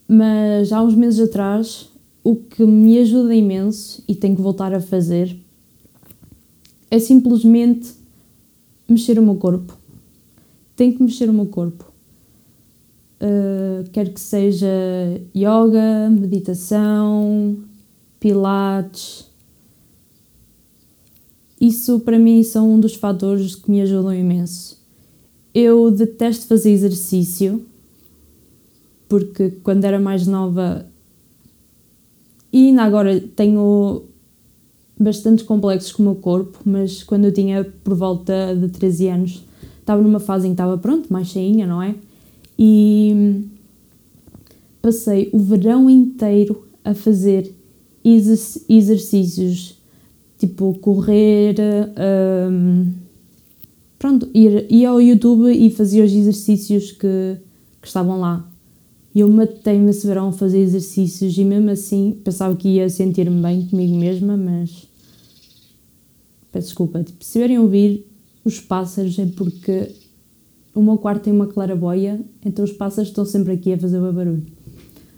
Mas 0.06 0.72
há 0.72 0.82
uns 0.82 0.94
meses 0.94 1.20
atrás, 1.20 1.90
o 2.24 2.34
que 2.34 2.64
me 2.64 2.98
ajuda 2.98 3.34
imenso 3.34 4.02
e 4.08 4.14
tenho 4.14 4.34
que 4.34 4.42
voltar 4.42 4.74
a 4.74 4.80
fazer 4.80 5.36
é 6.90 6.98
simplesmente 6.98 7.92
mexer 8.88 9.18
o 9.18 9.22
meu 9.22 9.36
corpo. 9.36 9.76
Tenho 10.74 10.94
que 10.94 11.02
mexer 11.02 11.28
o 11.28 11.32
meu 11.32 11.46
corpo. 11.46 11.84
Uh, 13.20 13.88
quer 13.90 14.12
que 14.12 14.20
seja 14.20 14.66
yoga, 15.36 16.08
meditação, 16.08 17.58
pilates. 18.18 19.27
Isso 21.60 22.00
para 22.00 22.18
mim 22.18 22.42
são 22.42 22.74
um 22.74 22.80
dos 22.80 22.94
fatores 22.94 23.54
que 23.54 23.70
me 23.70 23.80
ajudam 23.80 24.14
imenso. 24.14 24.78
Eu 25.54 25.90
detesto 25.90 26.46
fazer 26.46 26.70
exercício 26.70 27.64
porque 29.08 29.50
quando 29.62 29.84
era 29.84 29.98
mais 29.98 30.26
nova 30.26 30.86
e 32.52 32.68
ainda 32.68 32.82
agora 32.82 33.20
tenho 33.34 34.02
bastantes 34.98 35.44
complexos 35.44 35.92
com 35.92 36.02
o 36.02 36.06
meu 36.06 36.14
corpo, 36.16 36.58
mas 36.64 37.02
quando 37.02 37.24
eu 37.24 37.32
tinha 37.32 37.64
por 37.82 37.94
volta 37.94 38.54
de 38.54 38.68
13 38.68 39.08
anos 39.08 39.44
estava 39.80 40.02
numa 40.02 40.20
fase 40.20 40.46
em 40.46 40.50
que 40.50 40.54
estava 40.54 40.76
pronto, 40.76 41.10
mais 41.10 41.28
cheinha, 41.28 41.66
não 41.66 41.82
é? 41.82 41.94
E 42.58 43.44
passei 44.82 45.30
o 45.32 45.38
verão 45.38 45.88
inteiro 45.88 46.66
a 46.84 46.92
fazer 46.94 47.54
exercícios 48.04 49.77
tipo 50.38 50.74
correr, 50.80 51.56
um, 52.50 52.92
pronto, 53.98 54.28
ir, 54.32 54.66
ia 54.70 54.88
ao 54.88 55.00
YouTube 55.00 55.50
e 55.50 55.70
fazia 55.70 56.04
os 56.04 56.12
exercícios 56.12 56.92
que, 56.92 57.36
que 57.82 57.88
estavam 57.88 58.20
lá. 58.20 58.48
E 59.14 59.20
eu 59.20 59.28
matei-me 59.28 59.90
esse 59.90 60.06
verão 60.06 60.28
a 60.28 60.32
fazer 60.32 60.60
exercícios 60.60 61.36
e 61.36 61.44
mesmo 61.44 61.70
assim 61.70 62.16
pensava 62.22 62.54
que 62.54 62.68
ia 62.68 62.88
sentir-me 62.88 63.42
bem 63.42 63.66
comigo 63.66 63.96
mesma, 63.96 64.36
mas 64.36 64.86
peço 66.52 66.68
desculpa, 66.68 67.02
tipo, 67.02 67.24
se 67.24 67.38
verem 67.38 67.58
ouvir 67.58 68.06
os 68.44 68.60
pássaros 68.60 69.18
é 69.18 69.26
porque 69.26 69.92
o 70.74 70.82
meu 70.82 70.96
quarto 70.96 71.24
tem 71.24 71.32
uma 71.32 71.46
claraboia, 71.46 72.20
então 72.44 72.64
os 72.64 72.72
pássaros 72.72 73.08
estão 73.08 73.24
sempre 73.24 73.54
aqui 73.54 73.72
a 73.72 73.78
fazer 73.78 73.98
o 73.98 74.12
barulho. 74.12 74.46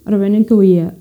Ora 0.06 0.18
bem, 0.18 0.30
nem 0.30 0.42
que 0.42 0.52
eu 0.52 0.64
ia. 0.64 0.96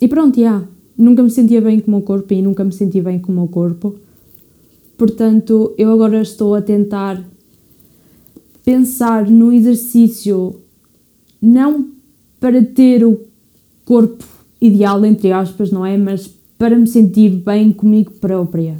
E 0.00 0.08
pronto, 0.08 0.40
já. 0.40 0.42
Yeah, 0.42 0.68
nunca 1.00 1.22
me 1.22 1.30
sentia 1.30 1.60
bem 1.60 1.80
com 1.80 1.88
o 1.88 1.94
meu 1.94 2.02
corpo 2.02 2.32
e 2.34 2.42
nunca 2.42 2.62
me 2.62 2.72
senti 2.72 3.00
bem 3.00 3.18
com 3.18 3.32
o 3.32 3.34
meu 3.34 3.48
corpo. 3.48 3.96
Portanto, 4.96 5.74
eu 5.78 5.90
agora 5.90 6.20
estou 6.20 6.54
a 6.54 6.60
tentar 6.60 7.24
pensar 8.62 9.28
no 9.28 9.52
exercício 9.52 10.56
não 11.40 11.88
para 12.38 12.62
ter 12.62 13.04
o 13.04 13.18
corpo 13.84 14.24
ideal, 14.60 15.02
entre 15.04 15.32
aspas, 15.32 15.70
não 15.70 15.86
é? 15.86 15.96
Mas 15.96 16.30
para 16.58 16.78
me 16.78 16.86
sentir 16.86 17.30
bem 17.30 17.72
comigo 17.72 18.12
própria. 18.12 18.78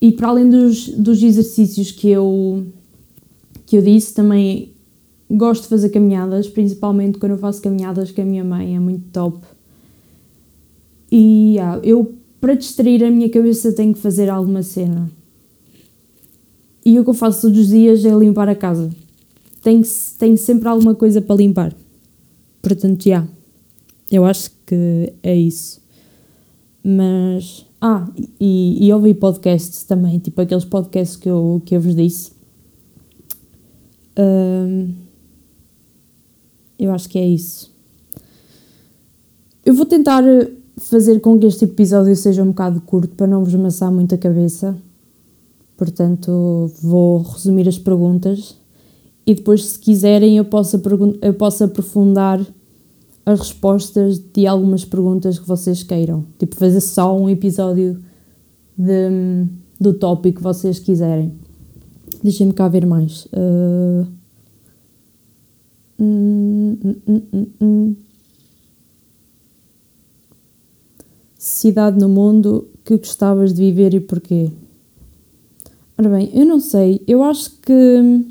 E 0.00 0.10
para 0.10 0.28
além 0.28 0.50
dos, 0.50 0.88
dos 0.88 1.22
exercícios 1.22 1.92
que 1.92 2.08
eu, 2.08 2.66
que 3.66 3.76
eu 3.76 3.82
disse, 3.82 4.14
também 4.14 4.72
gosto 5.30 5.62
de 5.62 5.68
fazer 5.68 5.90
caminhadas, 5.90 6.48
principalmente 6.48 7.18
quando 7.18 7.32
eu 7.32 7.38
faço 7.38 7.62
caminhadas 7.62 8.10
com 8.10 8.20
a 8.20 8.24
minha 8.24 8.44
mãe, 8.44 8.74
é 8.74 8.80
muito 8.80 9.08
top. 9.12 9.38
E 11.10 11.54
yeah, 11.54 11.80
eu, 11.82 12.14
para 12.40 12.54
distrair 12.54 13.04
a 13.04 13.10
minha 13.10 13.28
cabeça, 13.28 13.72
tenho 13.72 13.94
que 13.94 14.00
fazer 14.00 14.28
alguma 14.28 14.62
cena. 14.62 15.10
E 16.84 16.98
o 16.98 17.04
que 17.04 17.10
eu 17.10 17.14
faço 17.14 17.42
todos 17.42 17.58
os 17.58 17.68
dias 17.68 18.04
é 18.04 18.10
limpar 18.14 18.48
a 18.48 18.54
casa 18.54 18.90
tem, 19.68 19.82
tem 20.18 20.36
sempre 20.36 20.68
alguma 20.68 20.94
coisa 20.94 21.20
para 21.20 21.36
limpar. 21.36 21.74
Portanto, 22.62 23.02
já. 23.02 23.10
Yeah, 23.10 23.28
eu 24.10 24.24
acho 24.24 24.50
que 24.66 25.12
é 25.22 25.36
isso. 25.36 25.80
Mas. 26.82 27.66
Ah, 27.80 28.08
e, 28.40 28.86
e 28.86 28.92
ouvi 28.92 29.14
podcasts 29.14 29.84
também, 29.84 30.18
tipo 30.18 30.40
aqueles 30.40 30.64
podcasts 30.64 31.16
que 31.16 31.28
eu, 31.28 31.62
que 31.64 31.76
eu 31.76 31.80
vos 31.80 31.94
disse. 31.94 32.32
Um, 34.18 34.94
eu 36.76 36.90
acho 36.92 37.08
que 37.08 37.18
é 37.18 37.26
isso. 37.28 37.72
Eu 39.64 39.74
vou 39.74 39.86
tentar 39.86 40.24
fazer 40.78 41.20
com 41.20 41.38
que 41.38 41.46
este 41.46 41.64
episódio 41.64 42.14
seja 42.16 42.42
um 42.42 42.48
bocado 42.48 42.80
curto 42.80 43.14
para 43.14 43.26
não 43.26 43.44
vos 43.44 43.54
amassar 43.54 43.92
muito 43.92 44.14
a 44.14 44.18
cabeça. 44.18 44.76
Portanto, 45.76 46.70
vou 46.82 47.22
resumir 47.22 47.68
as 47.68 47.78
perguntas 47.78 48.56
e 49.28 49.34
depois, 49.34 49.64
se 49.64 49.78
quiserem, 49.78 50.38
eu 50.38 50.44
posso, 50.46 50.80
eu 51.20 51.34
posso 51.34 51.62
aprofundar 51.62 52.40
as 53.26 53.40
respostas 53.40 54.18
de 54.18 54.46
algumas 54.46 54.86
perguntas 54.86 55.38
que 55.38 55.46
vocês 55.46 55.82
queiram. 55.82 56.24
Tipo, 56.38 56.56
fazer 56.56 56.80
só 56.80 57.14
um 57.14 57.28
episódio 57.28 58.00
de, 58.76 59.46
do 59.78 59.92
tópico 59.92 60.38
que 60.38 60.42
vocês 60.42 60.78
quiserem. 60.78 61.34
Deixem-me 62.22 62.54
cá 62.54 62.68
ver 62.68 62.86
mais. 62.86 63.26
Uh... 63.26 64.06
Hum, 66.00 66.78
hum, 67.06 67.46
hum, 67.60 67.96
Cidade 71.48 71.98
no 71.98 72.10
mundo 72.10 72.68
que 72.84 72.98
gostavas 72.98 73.54
de 73.54 73.62
viver 73.62 73.94
e 73.94 74.00
porquê? 74.00 74.50
Ora 75.96 76.10
bem, 76.10 76.30
eu 76.34 76.44
não 76.44 76.60
sei. 76.60 77.00
Eu 77.08 77.22
acho 77.22 77.52
que 77.62 78.22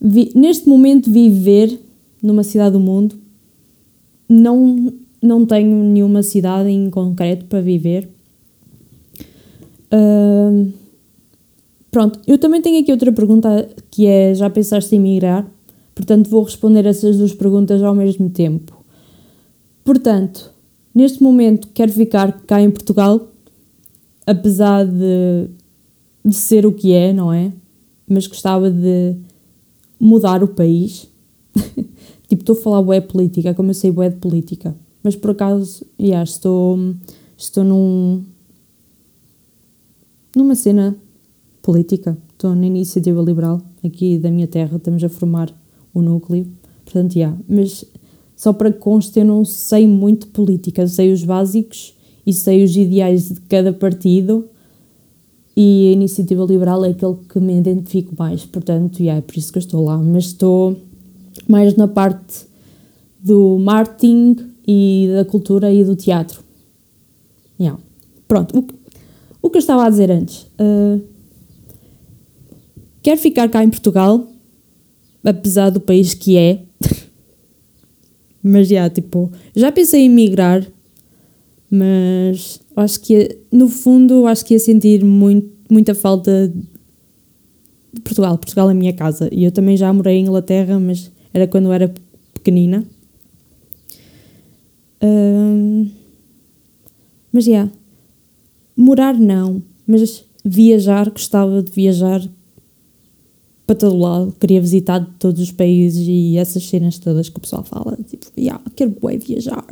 vi, 0.00 0.32
neste 0.34 0.68
momento 0.68 1.08
viver 1.08 1.80
numa 2.20 2.42
cidade 2.42 2.72
do 2.72 2.80
mundo 2.80 3.14
não, 4.28 4.92
não 5.22 5.46
tenho 5.46 5.84
nenhuma 5.84 6.24
cidade 6.24 6.68
em 6.68 6.90
concreto 6.90 7.44
para 7.44 7.60
viver. 7.60 8.08
Uh, 9.92 10.68
pronto, 11.92 12.18
eu 12.26 12.38
também 12.38 12.60
tenho 12.60 12.82
aqui 12.82 12.90
outra 12.90 13.12
pergunta 13.12 13.70
que 13.88 14.06
é: 14.06 14.34
já 14.34 14.50
pensaste 14.50 14.96
em 14.96 14.98
migrar? 14.98 15.48
Portanto, 15.94 16.28
vou 16.28 16.42
responder 16.42 16.84
essas 16.86 17.18
duas 17.18 17.32
perguntas 17.32 17.80
ao 17.84 17.94
mesmo 17.94 18.28
tempo. 18.28 18.76
Portanto, 19.84 20.52
neste 20.94 21.22
momento 21.22 21.68
quero 21.72 21.92
ficar 21.92 22.32
cá 22.42 22.60
em 22.60 22.70
Portugal, 22.70 23.28
apesar 24.26 24.84
de, 24.86 25.48
de 26.24 26.34
ser 26.34 26.66
o 26.66 26.72
que 26.72 26.92
é, 26.92 27.12
não 27.12 27.32
é? 27.32 27.52
Mas 28.08 28.26
gostava 28.26 28.70
de 28.70 29.16
mudar 29.98 30.42
o 30.42 30.48
país. 30.48 31.08
tipo, 32.28 32.42
estou 32.42 32.56
a 32.56 32.60
falar 32.60 32.82
bué 32.82 33.00
política, 33.00 33.54
como 33.54 33.70
eu 33.70 33.74
sei 33.74 33.90
bué 33.90 34.08
de 34.08 34.16
política. 34.16 34.74
Mas 35.02 35.16
por 35.16 35.30
acaso, 35.30 35.84
yeah, 35.98 36.22
estou, 36.22 36.78
estou 37.36 37.64
num, 37.64 38.22
numa 40.34 40.54
cena 40.54 40.96
política. 41.62 42.16
Estou 42.32 42.54
na 42.54 42.66
iniciativa 42.66 43.20
liberal 43.22 43.60
aqui 43.84 44.18
da 44.18 44.30
minha 44.30 44.46
terra, 44.46 44.76
estamos 44.76 45.02
a 45.04 45.08
formar 45.08 45.54
o 45.92 46.00
núcleo. 46.00 46.46
Portanto, 46.84 47.14
yeah. 47.14 47.36
mas 47.48 47.84
só 48.40 48.54
para 48.54 48.72
conste, 48.72 49.20
eu 49.20 49.24
não 49.26 49.44
sei 49.44 49.86
muito 49.86 50.28
política, 50.28 50.86
sei 50.86 51.12
os 51.12 51.22
básicos 51.22 51.94
e 52.26 52.32
sei 52.32 52.64
os 52.64 52.74
ideais 52.74 53.28
de 53.28 53.40
cada 53.42 53.70
partido 53.70 54.48
e 55.54 55.90
a 55.90 55.92
iniciativa 55.92 56.42
liberal 56.46 56.82
é 56.86 56.88
aquele 56.88 57.16
que 57.28 57.38
me 57.38 57.58
identifico 57.58 58.14
mais, 58.18 58.46
portanto, 58.46 58.98
yeah, 58.98 59.18
é 59.18 59.20
por 59.20 59.36
isso 59.36 59.52
que 59.52 59.58
eu 59.58 59.60
estou 59.60 59.84
lá, 59.84 59.98
mas 59.98 60.24
estou 60.24 60.74
mais 61.46 61.76
na 61.76 61.86
parte 61.86 62.46
do 63.22 63.58
marketing 63.58 64.36
e 64.66 65.10
da 65.14 65.24
cultura 65.26 65.70
e 65.70 65.84
do 65.84 65.94
teatro. 65.94 66.42
Yeah. 67.60 67.78
Pronto, 68.26 68.58
o 68.58 68.62
que, 68.62 68.74
o 69.42 69.50
que 69.50 69.58
eu 69.58 69.60
estava 69.60 69.84
a 69.84 69.90
dizer 69.90 70.10
antes. 70.10 70.46
Uh, 70.58 71.02
quero 73.02 73.20
ficar 73.20 73.50
cá 73.50 73.62
em 73.62 73.68
Portugal, 73.68 74.26
apesar 75.22 75.68
do 75.68 75.78
país 75.78 76.14
que 76.14 76.38
é, 76.38 76.69
mas 78.42 78.68
já, 78.68 78.88
tipo, 78.88 79.30
já 79.54 79.70
pensei 79.70 80.02
em 80.02 80.10
migrar, 80.10 80.66
mas 81.70 82.60
acho 82.76 83.00
que 83.00 83.38
no 83.52 83.68
fundo 83.68 84.26
acho 84.26 84.44
que 84.44 84.54
ia 84.54 84.58
sentir 84.58 85.04
muito, 85.04 85.50
muita 85.70 85.94
falta 85.94 86.52
de 87.92 88.00
Portugal. 88.00 88.38
Portugal 88.38 88.68
é 88.68 88.72
a 88.72 88.74
minha 88.74 88.92
casa. 88.92 89.28
E 89.32 89.44
eu 89.44 89.52
também 89.52 89.76
já 89.76 89.92
morei 89.92 90.16
em 90.16 90.22
Inglaterra, 90.22 90.78
mas 90.78 91.10
era 91.32 91.46
quando 91.46 91.72
era 91.72 91.92
pequenina. 92.34 92.84
Um, 95.02 95.88
mas 97.32 97.44
já. 97.44 97.50
Yeah, 97.50 97.72
morar 98.76 99.18
não, 99.18 99.62
mas 99.86 100.24
viajar, 100.44 101.10
gostava 101.10 101.62
de 101.62 101.70
viajar 101.70 102.22
para 103.70 103.76
todo 103.76 103.96
lado. 103.98 104.34
Queria 104.40 104.60
visitar 104.60 104.98
todos 105.16 105.40
os 105.40 105.52
países 105.52 106.04
e 106.08 106.36
essas 106.36 106.66
cenas 106.66 106.98
todas 106.98 107.28
que 107.28 107.38
o 107.38 107.40
pessoal 107.40 107.62
fala. 107.62 107.96
Tipo, 108.08 108.26
yeah, 108.36 108.60
quero 108.74 108.90
bué 109.00 109.16
viajar. 109.16 109.64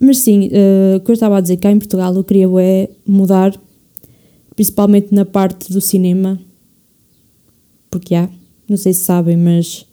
Mas 0.00 0.18
sim, 0.18 0.48
uh, 0.48 0.96
o 0.96 1.00
que 1.00 1.12
eu 1.12 1.14
estava 1.14 1.38
a 1.38 1.40
dizer, 1.40 1.58
cá 1.58 1.70
em 1.70 1.78
Portugal 1.78 2.12
eu 2.12 2.24
queria 2.24 2.48
bué 2.48 2.90
mudar, 3.06 3.56
principalmente 4.56 5.14
na 5.14 5.24
parte 5.24 5.72
do 5.72 5.80
cinema. 5.80 6.40
Porque 7.88 8.16
há, 8.16 8.22
yeah, 8.22 8.34
não 8.68 8.76
sei 8.76 8.92
se 8.92 9.04
sabem, 9.04 9.36
mas 9.36 9.86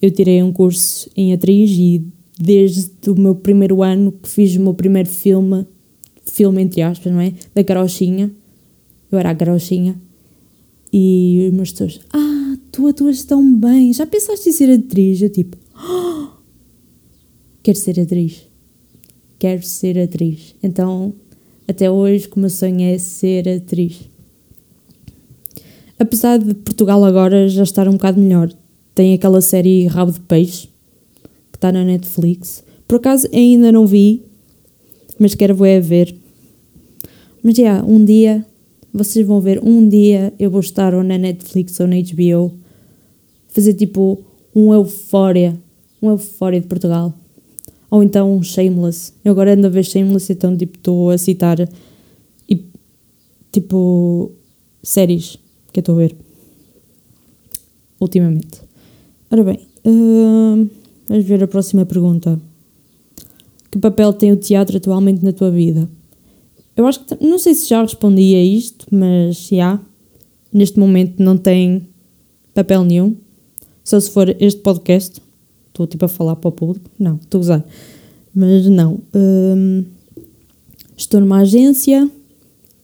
eu 0.00 0.10
tirei 0.10 0.42
um 0.42 0.54
curso 0.54 1.10
em 1.14 1.34
atriz 1.34 1.70
e 1.72 2.02
desde 2.40 3.10
o 3.10 3.14
meu 3.14 3.34
primeiro 3.34 3.82
ano 3.82 4.10
que 4.10 4.28
fiz 4.30 4.56
o 4.56 4.60
meu 4.60 4.72
primeiro 4.72 5.10
filme, 5.10 5.66
filme 6.24 6.62
entre 6.62 6.80
aspas, 6.80 7.12
não 7.12 7.20
é? 7.20 7.34
Da 7.54 7.62
carochinha. 7.62 8.30
Eu 9.12 9.18
era 9.18 9.30
a 9.30 9.34
carochinha. 9.34 10.00
E 10.96 11.48
os 11.48 11.52
meus 11.52 11.74
ah, 12.12 12.56
tu 12.70 12.86
atuas 12.86 13.24
tão 13.24 13.58
bem, 13.58 13.92
já 13.92 14.06
pensaste 14.06 14.48
em 14.48 14.52
ser 14.52 14.70
atriz? 14.70 15.20
Eu 15.20 15.28
tipo, 15.28 15.56
oh, 15.74 16.28
quero 17.64 17.76
ser 17.76 17.98
atriz. 17.98 18.42
Quero 19.36 19.64
ser 19.64 19.98
atriz. 19.98 20.54
Então, 20.62 21.12
até 21.66 21.90
hoje, 21.90 22.30
o 22.36 22.38
meu 22.38 22.48
sonho 22.48 22.80
é 22.80 22.96
ser 22.96 23.48
atriz. 23.48 24.02
Apesar 25.98 26.38
de 26.38 26.54
Portugal 26.54 27.04
agora 27.04 27.48
já 27.48 27.64
estar 27.64 27.88
um 27.88 27.94
bocado 27.94 28.20
melhor, 28.20 28.52
tem 28.94 29.14
aquela 29.14 29.40
série 29.40 29.88
Rabo 29.88 30.12
de 30.12 30.20
Peixe, 30.20 30.68
que 31.50 31.56
está 31.56 31.72
na 31.72 31.82
Netflix. 31.82 32.62
Por 32.86 32.98
acaso 32.98 33.28
ainda 33.32 33.72
não 33.72 33.84
vi, 33.84 34.22
mas 35.18 35.34
quero 35.34 35.56
ver. 35.56 36.14
Mas 37.42 37.56
já, 37.56 37.62
yeah, 37.62 37.84
um 37.84 38.04
dia, 38.04 38.46
vocês 38.94 39.26
vão 39.26 39.40
ver, 39.40 39.60
um 39.60 39.88
dia 39.88 40.32
eu 40.38 40.48
vou 40.48 40.60
estar 40.60 40.94
ou 40.94 41.02
na 41.02 41.18
Netflix 41.18 41.80
ou 41.80 41.88
na 41.88 41.96
HBO, 41.96 42.52
fazer 43.48 43.74
tipo 43.74 44.22
um 44.54 44.72
Eufória, 44.72 45.58
um 46.00 46.10
Eufória 46.10 46.60
de 46.60 46.68
Portugal. 46.68 47.12
Ou 47.90 48.04
então 48.04 48.32
um 48.32 48.42
Shameless. 48.42 49.12
Eu 49.24 49.32
agora 49.32 49.54
ando 49.54 49.66
a 49.66 49.70
ver 49.70 49.84
Shameless, 49.84 50.32
então 50.32 50.56
tipo 50.56 50.78
estou 50.78 51.10
a 51.10 51.18
citar 51.18 51.68
e, 52.48 52.64
tipo 53.50 54.30
séries 54.80 55.38
que 55.72 55.80
eu 55.80 55.82
estou 55.82 55.96
a 55.96 55.98
ver 55.98 56.16
ultimamente. 57.98 58.62
Ora 59.28 59.42
bem, 59.42 59.58
uh, 59.84 60.70
vamos 61.08 61.24
ver 61.24 61.42
a 61.42 61.48
próxima 61.48 61.84
pergunta. 61.84 62.40
Que 63.72 63.78
papel 63.78 64.12
tem 64.12 64.30
o 64.30 64.36
teatro 64.36 64.76
atualmente 64.76 65.24
na 65.24 65.32
tua 65.32 65.50
vida? 65.50 65.88
Eu 66.76 66.86
acho 66.86 67.00
que, 67.04 67.24
não 67.24 67.38
sei 67.38 67.54
se 67.54 67.68
já 67.68 67.80
respondi 67.82 68.34
a 68.34 68.42
isto, 68.42 68.86
mas 68.90 69.48
já, 69.48 69.80
neste 70.52 70.78
momento 70.78 71.22
não 71.22 71.36
tem 71.36 71.88
papel 72.52 72.84
nenhum. 72.84 73.16
Só 73.84 74.00
se 74.00 74.10
for 74.10 74.34
este 74.40 74.60
podcast. 74.60 75.22
Estou 75.68 75.86
tipo 75.86 76.04
a 76.04 76.08
falar 76.08 76.36
para 76.36 76.48
o 76.48 76.52
público. 76.52 76.88
Não, 76.98 77.16
estou 77.16 77.38
a 77.38 77.42
usar. 77.42 77.64
Mas 78.34 78.66
não. 78.66 78.94
Uh, 79.14 79.84
estou 80.96 81.20
numa 81.20 81.38
agência, 81.38 82.10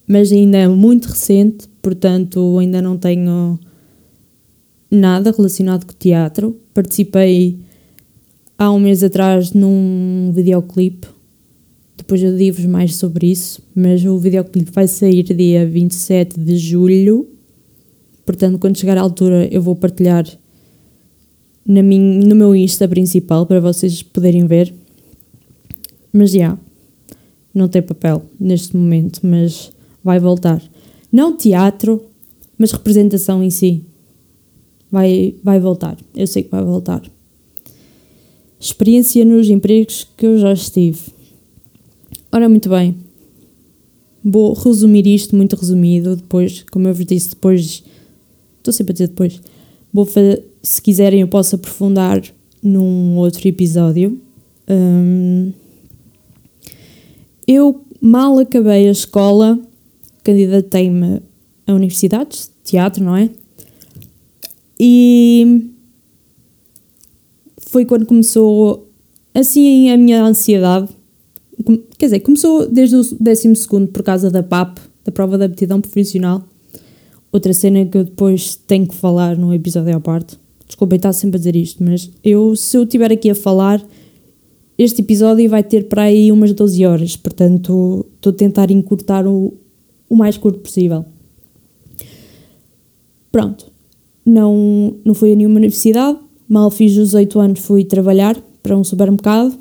mas 0.07 0.31
ainda 0.31 0.57
é 0.57 0.67
muito 0.67 1.05
recente, 1.05 1.67
portanto 1.81 2.57
ainda 2.59 2.81
não 2.81 2.97
tenho 2.97 3.59
nada 4.89 5.31
relacionado 5.31 5.85
com 5.85 5.93
teatro. 5.93 6.59
Participei 6.73 7.59
há 8.57 8.71
um 8.71 8.79
mês 8.79 9.03
atrás 9.03 9.53
num 9.53 10.31
videoclipe. 10.33 11.07
Depois 12.11 12.23
eu 12.23 12.35
digo-vos 12.35 12.65
mais 12.65 12.95
sobre 12.95 13.31
isso, 13.31 13.61
mas 13.73 14.03
o 14.03 14.17
videoclipe 14.17 14.69
vai 14.69 14.85
sair 14.85 15.23
dia 15.23 15.65
27 15.65 16.37
de 16.37 16.57
julho. 16.57 17.25
Portanto, 18.25 18.59
quando 18.59 18.77
chegar 18.77 18.97
à 18.97 19.01
altura, 19.01 19.47
eu 19.49 19.61
vou 19.61 19.77
partilhar 19.77 20.25
na 21.65 21.81
minha, 21.81 22.19
no 22.27 22.35
meu 22.35 22.53
Insta 22.53 22.85
principal 22.85 23.45
para 23.45 23.61
vocês 23.61 24.03
poderem 24.03 24.45
ver. 24.45 24.73
Mas 26.11 26.31
já, 26.31 26.37
yeah, 26.37 26.59
não 27.53 27.69
tem 27.69 27.81
papel 27.81 28.25
neste 28.37 28.75
momento, 28.75 29.21
mas 29.23 29.71
vai 30.03 30.19
voltar. 30.19 30.61
Não 31.09 31.37
teatro, 31.37 32.03
mas 32.57 32.73
representação 32.73 33.41
em 33.41 33.49
si 33.49 33.85
vai, 34.91 35.33
vai 35.41 35.61
voltar. 35.61 35.97
Eu 36.13 36.27
sei 36.27 36.43
que 36.43 36.51
vai 36.51 36.61
voltar. 36.61 37.01
Experiência 38.59 39.23
nos 39.23 39.49
empregos 39.49 40.05
que 40.17 40.25
eu 40.25 40.37
já 40.37 40.51
estive. 40.51 41.20
Ora, 42.31 42.47
muito 42.47 42.69
bem. 42.69 42.95
Vou 44.23 44.53
resumir 44.53 45.05
isto 45.07 45.35
muito 45.35 45.55
resumido. 45.55 46.15
Depois, 46.15 46.63
como 46.71 46.87
eu 46.87 46.93
vos 46.93 47.05
disse, 47.05 47.29
depois. 47.29 47.83
Estou 48.57 48.73
sempre 48.73 48.91
a 48.91 48.93
dizer 48.93 49.07
depois. 49.07 49.41
Vou 49.91 50.05
fazer, 50.05 50.43
se 50.61 50.81
quiserem, 50.81 51.21
eu 51.21 51.27
posso 51.27 51.55
aprofundar 51.55 52.21
num 52.61 53.17
outro 53.17 53.45
episódio. 53.47 54.19
Um, 54.69 55.51
eu 57.47 57.83
mal 57.99 58.39
acabei 58.39 58.87
a 58.87 58.91
escola, 58.91 59.59
candidatei-me 60.23 61.21
a 61.67 61.73
universidades 61.73 62.49
de 62.63 62.71
teatro, 62.71 63.03
não 63.03 63.17
é? 63.17 63.29
E 64.79 65.69
foi 67.57 67.85
quando 67.85 68.05
começou 68.05 68.87
assim 69.33 69.89
a 69.89 69.97
minha 69.97 70.23
ansiedade. 70.23 70.89
Quer 71.97 72.05
dizer, 72.05 72.19
começou 72.21 72.67
desde 72.67 72.95
o 72.95 73.03
12 73.03 73.53
por 73.91 74.03
causa 74.03 74.29
da 74.29 74.41
PAP, 74.41 74.79
da 75.05 75.11
prova 75.11 75.37
de 75.37 75.45
aptidão 75.45 75.79
profissional. 75.81 76.43
Outra 77.31 77.53
cena 77.53 77.85
que 77.85 77.97
eu 77.97 78.03
depois 78.03 78.55
tenho 78.55 78.87
que 78.87 78.95
falar 78.95 79.37
no 79.37 79.53
episódio 79.53 79.95
à 79.95 79.99
parte. 79.99 80.37
Desculpem 80.65 80.97
estar 80.97 81.13
sempre 81.13 81.37
a 81.37 81.39
dizer 81.39 81.55
isto, 81.55 81.83
mas 81.83 82.09
eu, 82.23 82.55
se 82.55 82.77
eu 82.77 82.83
estiver 82.83 83.11
aqui 83.11 83.29
a 83.29 83.35
falar, 83.35 83.85
este 84.77 85.01
episódio 85.01 85.49
vai 85.49 85.63
ter 85.63 85.87
para 85.87 86.03
aí 86.03 86.31
umas 86.31 86.53
12 86.53 86.85
horas, 86.85 87.15
portanto 87.15 88.05
estou 88.15 88.31
a 88.31 88.35
tentar 88.35 88.71
encurtar 88.71 89.27
o, 89.27 89.53
o 90.09 90.15
mais 90.15 90.37
curto 90.37 90.59
possível. 90.59 91.05
Pronto, 93.31 93.71
não, 94.25 94.95
não 95.05 95.13
fui 95.13 95.33
a 95.33 95.35
nenhuma 95.35 95.57
universidade, 95.57 96.17
mal 96.47 96.71
fiz 96.71 96.93
os 96.97 97.09
18 97.09 97.39
anos 97.39 97.59
fui 97.59 97.83
trabalhar 97.83 98.35
para 98.63 98.77
um 98.77 98.83
supermercado. 98.83 99.57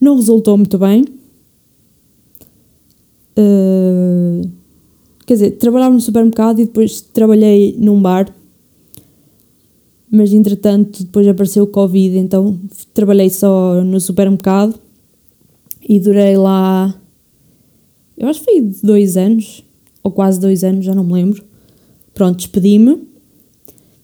Não 0.00 0.16
resultou 0.16 0.56
muito 0.56 0.78
bem. 0.78 1.04
Uh, 3.36 4.48
quer 5.26 5.34
dizer, 5.34 5.50
trabalhava 5.52 5.94
no 5.94 6.00
supermercado 6.00 6.60
e 6.60 6.64
depois 6.64 7.00
trabalhei 7.00 7.76
num 7.78 8.00
bar. 8.00 8.32
Mas 10.10 10.32
entretanto, 10.32 11.04
depois 11.04 11.26
apareceu 11.28 11.64
o 11.64 11.66
Covid, 11.66 12.16
então 12.16 12.58
trabalhei 12.94 13.28
só 13.28 13.82
no 13.84 14.00
supermercado 14.00 14.74
e 15.86 16.00
durei 16.00 16.36
lá. 16.36 16.98
Eu 18.16 18.28
acho 18.28 18.40
que 18.40 18.46
foi 18.46 18.60
dois 18.82 19.16
anos 19.16 19.62
ou 20.02 20.10
quase 20.10 20.40
dois 20.40 20.64
anos, 20.64 20.84
já 20.84 20.94
não 20.94 21.04
me 21.04 21.12
lembro. 21.12 21.44
Pronto, 22.14 22.38
despedi-me. 22.38 23.06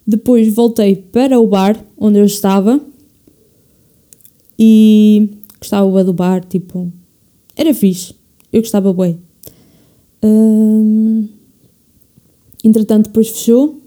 Depois 0.06 0.52
voltei 0.54 0.96
para 0.96 1.40
o 1.40 1.46
bar 1.46 1.82
onde 1.96 2.18
eu 2.18 2.24
estava 2.26 2.80
e 4.58 5.30
gostava 5.58 6.04
do 6.04 6.12
bar, 6.12 6.44
tipo, 6.44 6.92
era 7.56 7.72
fixe, 7.74 8.14
eu 8.52 8.60
gostava 8.60 8.92
bem. 8.92 9.18
Hum, 10.22 11.28
entretanto, 12.62 13.06
depois 13.06 13.28
fechou. 13.30 13.80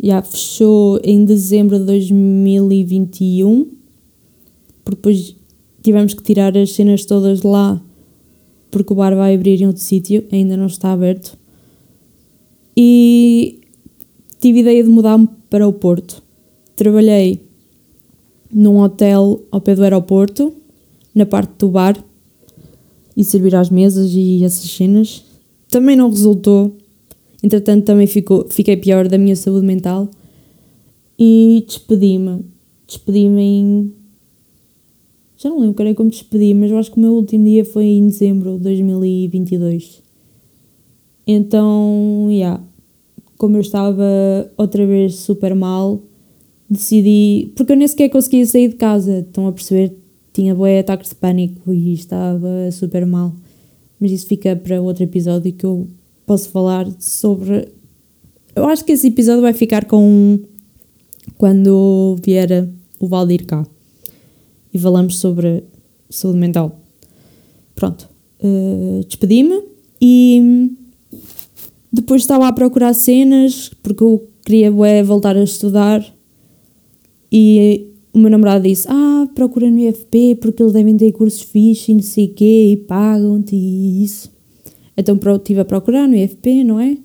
Já 0.00 0.22
fechou 0.22 1.00
em 1.02 1.24
dezembro 1.24 1.78
de 1.78 1.84
2021, 1.84 3.64
porque 4.84 4.96
depois 4.96 5.36
tivemos 5.82 6.14
que 6.14 6.22
tirar 6.22 6.56
as 6.56 6.70
cenas 6.70 7.04
todas 7.04 7.42
lá 7.42 7.82
porque 8.70 8.92
o 8.92 8.96
bar 8.96 9.14
vai 9.14 9.34
abrir 9.34 9.60
em 9.60 9.66
outro 9.66 9.82
sítio, 9.82 10.24
ainda 10.30 10.56
não 10.56 10.66
está 10.66 10.92
aberto. 10.92 11.36
E 12.76 13.60
tive 14.40 14.60
ideia 14.60 14.82
de 14.82 14.88
mudar-me 14.90 15.28
para 15.50 15.66
o 15.66 15.72
Porto. 15.72 16.22
Trabalhei 16.76 17.47
num 18.52 18.78
hotel 18.78 19.42
ao 19.50 19.60
pé 19.60 19.74
do 19.74 19.82
aeroporto, 19.82 20.52
na 21.14 21.26
parte 21.26 21.52
do 21.58 21.68
bar, 21.68 22.02
e 23.16 23.24
servir 23.24 23.54
às 23.56 23.70
mesas 23.70 24.12
e 24.12 24.44
essas 24.44 24.70
cenas. 24.70 25.24
Também 25.68 25.96
não 25.96 26.08
resultou. 26.08 26.76
Entretanto, 27.42 27.84
também 27.84 28.06
ficou, 28.06 28.46
fiquei 28.48 28.76
pior 28.76 29.08
da 29.08 29.18
minha 29.18 29.36
saúde 29.36 29.66
mental 29.66 30.08
e 31.18 31.64
despedi-me. 31.66 32.44
Despedi-me 32.86 33.42
em 33.42 33.92
já 35.40 35.48
não 35.48 35.60
lembro 35.60 35.74
quando 35.74 35.88
é 35.88 35.94
que 35.94 36.02
me 36.02 36.10
despedi, 36.10 36.52
mas 36.52 36.68
eu 36.68 36.78
acho 36.78 36.90
que 36.90 36.96
o 36.96 37.00
meu 37.00 37.12
último 37.12 37.44
dia 37.44 37.64
foi 37.64 37.84
em 37.84 38.08
dezembro 38.08 38.56
de 38.56 38.64
2022. 38.64 40.02
Então, 41.24 42.26
yeah, 42.28 42.60
como 43.36 43.56
eu 43.56 43.60
estava 43.60 44.02
outra 44.56 44.84
vez 44.84 45.14
super 45.14 45.54
mal, 45.54 46.02
decidi. 46.68 47.52
Porque 47.56 47.72
eu 47.72 47.76
nem 47.76 47.88
sequer 47.88 48.08
conseguia 48.08 48.44
sair 48.46 48.68
de 48.68 48.76
casa, 48.76 49.20
estão 49.20 49.46
a 49.46 49.52
perceber? 49.52 49.96
Tinha 50.32 50.54
boé 50.54 50.80
ataques 50.80 51.10
de 51.10 51.16
pânico 51.16 51.72
e 51.72 51.92
estava 51.92 52.70
super 52.70 53.04
mal. 53.06 53.34
Mas 54.00 54.12
isso 54.12 54.26
fica 54.26 54.54
para 54.54 54.80
outro 54.80 55.02
episódio 55.02 55.52
que 55.52 55.64
eu 55.64 55.88
posso 56.26 56.48
falar 56.50 56.86
sobre. 57.00 57.68
Eu 58.54 58.66
acho 58.68 58.84
que 58.84 58.92
esse 58.92 59.08
episódio 59.08 59.42
vai 59.42 59.52
ficar 59.52 59.86
com. 59.86 60.38
Quando 61.36 62.16
vier 62.24 62.68
o 62.98 63.06
Valdir 63.06 63.44
cá. 63.46 63.66
E 64.72 64.78
falamos 64.78 65.18
sobre 65.18 65.64
saúde 66.10 66.38
mental. 66.38 66.80
Pronto. 67.74 68.08
Uh, 68.40 69.04
Despedi-me 69.04 69.62
e 70.00 70.70
depois 71.92 72.22
estava 72.22 72.46
a 72.46 72.52
procurar 72.52 72.94
cenas 72.94 73.70
porque 73.82 74.02
eu 74.02 74.28
queria 74.44 74.72
ué, 74.72 75.02
voltar 75.02 75.36
a 75.36 75.42
estudar 75.42 76.04
e 77.30 77.86
o 78.12 78.18
meu 78.18 78.30
namorado 78.30 78.68
disse: 78.68 78.86
Ah, 78.88 79.28
procura 79.34 79.70
no 79.70 79.78
IFP 79.78 80.36
porque 80.40 80.62
eles 80.62 80.72
devem 80.72 80.96
ter 80.96 81.12
cursos 81.12 81.42
fixos 81.42 81.88
e 81.88 81.94
não 81.94 82.02
sei 82.02 82.26
o 82.26 82.34
quê 82.34 82.72
e 82.72 82.76
pagam-te 82.76 83.54
e 83.54 84.02
isso. 84.02 84.30
Então 84.96 85.18
estive 85.36 85.60
a 85.60 85.64
procurar 85.64 86.08
no 86.08 86.16
IFP, 86.16 86.64
não 86.64 86.80
é? 86.80 86.96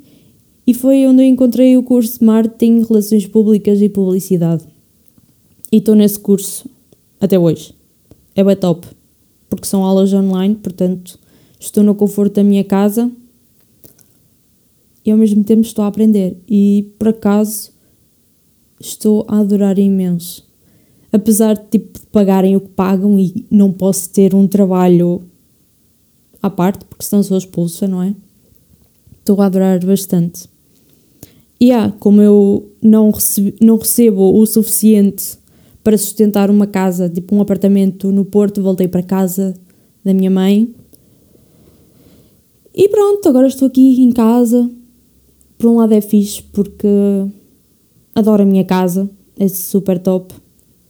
E 0.66 0.74
foi 0.74 1.06
onde 1.06 1.22
eu 1.22 1.28
encontrei 1.28 1.76
o 1.78 1.84
curso 1.84 2.20
de 2.20 2.26
Marketing, 2.26 2.84
Relações 2.88 3.28
Públicas 3.28 3.82
e 3.82 3.90
Publicidade. 3.90 4.64
E 5.72 5.78
estou 5.78 5.94
nesse 5.94 6.20
curso 6.20 6.70
até 7.20 7.38
hoje. 7.38 7.76
É 8.34 8.44
bem 8.44 8.56
top, 8.56 8.88
porque 9.50 9.68
são 9.68 9.84
aulas 9.84 10.14
online, 10.14 10.56
portanto 10.56 11.20
estou 11.60 11.84
no 11.84 11.94
conforto 11.94 12.36
da 12.36 12.44
minha 12.44 12.64
casa 12.64 13.12
e 15.06 15.12
ao 15.12 15.18
mesmo 15.18 15.44
tempo 15.44 15.62
estou 15.62 15.84
a 15.84 15.88
aprender. 15.88 16.38
E 16.50 16.92
por 16.98 17.10
acaso 17.10 17.73
estou 18.88 19.26
a 19.28 19.40
adorar 19.40 19.80
imenso. 19.80 20.46
Apesar 21.12 21.56
de, 21.56 21.64
tipo, 21.72 22.00
de 22.00 22.06
pagarem 22.08 22.56
o 22.56 22.62
que 22.62 22.70
pagam 22.70 23.20
e 23.20 23.46
não 23.50 23.72
posso 23.72 24.10
ter 24.10 24.34
um 24.34 24.48
trabalho 24.48 25.22
à 26.42 26.50
parte, 26.50 26.86
porque 26.86 27.06
senão 27.06 27.24
sou 27.24 27.38
expulsa, 27.38 27.88
não 27.88 28.02
é? 28.02 28.16
Estou 29.20 29.40
a 29.42 29.46
adorar 29.46 29.84
bastante. 29.86 30.50
E 31.60 31.72
ah, 31.72 31.94
como 32.00 32.22
eu 32.22 32.72
não, 32.82 33.12
não 33.62 33.78
recebo 33.78 34.38
o 34.38 34.46
suficiente 34.46 35.38
para 35.84 35.98
sustentar 35.98 36.50
uma 36.50 36.68
casa, 36.68 37.08
tipo 37.08 37.36
um 37.36 37.42
apartamento 37.42 38.12
no 38.12 38.26
Porto, 38.26 38.62
voltei 38.62 38.88
para 38.88 39.04
casa 39.04 39.54
da 40.04 40.14
minha 40.14 40.32
mãe. 40.32 40.74
E 42.76 42.90
pronto, 42.90 43.30
agora 43.30 43.48
estou 43.48 43.68
aqui 43.68 44.02
em 44.02 44.12
casa. 44.12 44.70
Por 45.58 45.70
um 45.70 45.78
lado 45.78 45.94
é 45.94 46.02
fixe 46.02 46.42
porque 46.42 46.88
adoro 48.16 48.44
a 48.44 48.46
minha 48.46 48.64
casa, 48.64 49.10
é 49.38 49.48
super 49.48 50.00
top. 50.00 50.34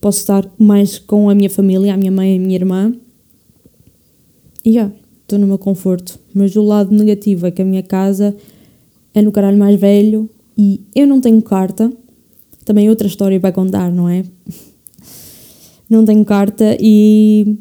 Posso 0.01 0.19
estar 0.19 0.49
mais 0.57 0.99
com 0.99 1.29
a 1.29 1.35
minha 1.35 1.49
família, 1.49 1.93
a 1.93 1.97
minha 1.97 2.11
mãe 2.11 2.33
e 2.33 2.37
a 2.37 2.39
minha 2.39 2.55
irmã. 2.55 2.93
E 4.65 4.73
já, 4.73 4.91
estou 5.21 5.39
no 5.39 5.47
meu 5.47 5.57
conforto. 5.57 6.19
Mas 6.33 6.55
o 6.55 6.63
lado 6.63 6.93
negativo 6.93 7.45
é 7.47 7.51
que 7.51 7.61
a 7.61 7.65
minha 7.65 7.83
casa 7.83 8.35
é 9.13 9.21
no 9.21 9.31
caralho 9.31 9.57
mais 9.57 9.79
velho 9.79 10.29
e 10.57 10.81
eu 10.95 11.07
não 11.07 11.21
tenho 11.21 11.41
carta. 11.41 11.91
Também 12.65 12.89
outra 12.89 13.07
história 13.07 13.39
vai 13.39 13.51
contar, 13.51 13.91
não 13.91 14.09
é? 14.09 14.23
não 15.89 16.05
tenho 16.05 16.23
carta 16.25 16.77
e. 16.79 17.57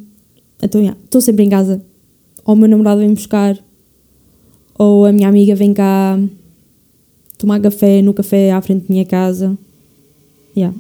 Então, 0.63 0.81
estou 1.05 1.21
sempre 1.21 1.45
em 1.45 1.49
casa. 1.49 1.83
Ou 2.45 2.55
o 2.55 2.57
meu 2.57 2.69
namorado 2.69 3.01
vem 3.01 3.15
buscar, 3.15 3.57
ou 4.77 5.07
a 5.07 5.13
minha 5.13 5.29
amiga 5.29 5.55
vem 5.55 5.73
cá 5.73 6.19
tomar 7.43 7.61
café 7.61 8.01
no 8.01 8.15
café 8.15 8.53
à 8.53 8.61
frente 8.63 8.83
da 8.83 8.87
minha 8.89 9.05
casa. 9.05 9.59
Yeah. 10.57 10.77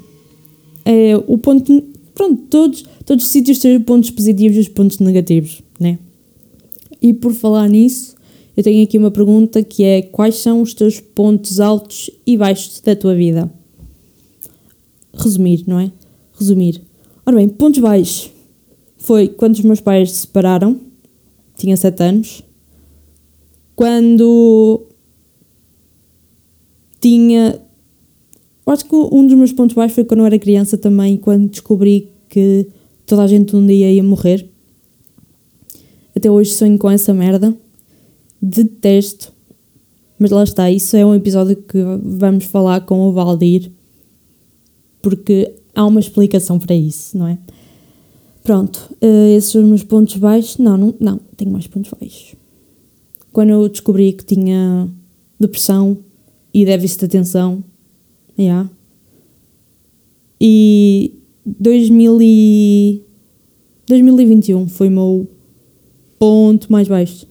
É, 0.84 1.16
o 1.26 1.36
ponto. 1.36 1.82
Pronto, 2.14 2.42
todos, 2.50 2.84
todos 3.06 3.24
os 3.24 3.30
sítios 3.30 3.58
têm 3.58 3.80
pontos 3.80 4.10
positivos 4.10 4.56
e 4.56 4.60
os 4.60 4.68
pontos 4.68 4.98
negativos, 4.98 5.62
né? 5.80 5.98
E 7.00 7.12
por 7.12 7.32
falar 7.32 7.68
nisso, 7.68 8.14
eu 8.56 8.62
tenho 8.62 8.84
aqui 8.84 8.98
uma 8.98 9.10
pergunta 9.10 9.62
que 9.62 9.82
é: 9.82 10.02
quais 10.02 10.36
são 10.36 10.62
os 10.62 10.74
teus 10.74 11.00
pontos 11.00 11.58
altos 11.58 12.10
e 12.26 12.36
baixos 12.36 12.80
da 12.80 12.94
tua 12.94 13.14
vida? 13.14 13.50
Resumir, 15.14 15.64
não 15.66 15.80
é? 15.80 15.90
Resumir. 16.38 16.82
Ora 17.26 17.36
bem, 17.36 17.48
pontos 17.48 17.80
baixos. 17.80 18.30
Foi 18.98 19.26
quando 19.28 19.54
os 19.54 19.62
meus 19.62 19.80
pais 19.80 20.12
se 20.12 20.18
separaram, 20.18 20.78
tinha 21.56 21.76
7 21.76 22.02
anos. 22.02 22.42
Quando 23.74 24.86
tinha. 27.02 27.60
Acho 28.64 28.86
que 28.86 28.94
um 28.94 29.26
dos 29.26 29.36
meus 29.36 29.52
pontos 29.52 29.74
baixos 29.74 29.96
foi 29.96 30.04
quando 30.04 30.20
eu 30.20 30.26
era 30.26 30.38
criança 30.38 30.78
também, 30.78 31.16
quando 31.16 31.50
descobri 31.50 32.08
que 32.28 32.68
toda 33.04 33.24
a 33.24 33.26
gente 33.26 33.54
um 33.54 33.66
dia 33.66 33.90
ia 33.90 34.02
morrer. 34.02 34.48
Até 36.14 36.30
hoje 36.30 36.52
sonho 36.52 36.78
com 36.78 36.88
essa 36.88 37.12
merda. 37.12 37.54
Detesto. 38.40 39.32
Mas 40.18 40.30
lá 40.30 40.44
está, 40.44 40.70
isso 40.70 40.96
é 40.96 41.04
um 41.04 41.14
episódio 41.14 41.56
que 41.56 41.78
vamos 42.02 42.44
falar 42.44 42.82
com 42.82 43.08
o 43.08 43.12
Valdir. 43.12 43.72
Porque 45.02 45.52
há 45.74 45.84
uma 45.84 45.98
explicação 45.98 46.60
para 46.60 46.74
isso, 46.74 47.18
não 47.18 47.26
é? 47.26 47.36
Pronto, 48.44 48.92
uh, 49.02 49.36
esses 49.36 49.50
são 49.50 49.62
os 49.62 49.68
meus 49.68 49.82
pontos 49.82 50.16
baixos. 50.16 50.58
Não, 50.58 50.76
não, 50.76 50.94
não, 51.00 51.20
tenho 51.36 51.50
mais 51.50 51.66
pontos 51.66 51.90
baixos. 51.98 52.36
Quando 53.32 53.50
eu 53.50 53.68
descobri 53.68 54.12
que 54.12 54.24
tinha 54.24 54.88
depressão, 55.40 55.98
e 56.52 56.64
déficit 56.64 57.00
de 57.00 57.04
atenção. 57.06 57.64
Yeah. 58.38 58.70
E 60.40 61.14
2000 61.44 62.18
e 62.20 63.02
2021 63.86 64.68
foi 64.68 64.88
o 64.88 64.90
meu 64.90 65.28
ponto 66.18 66.70
mais 66.70 66.88
baixo. 66.88 67.26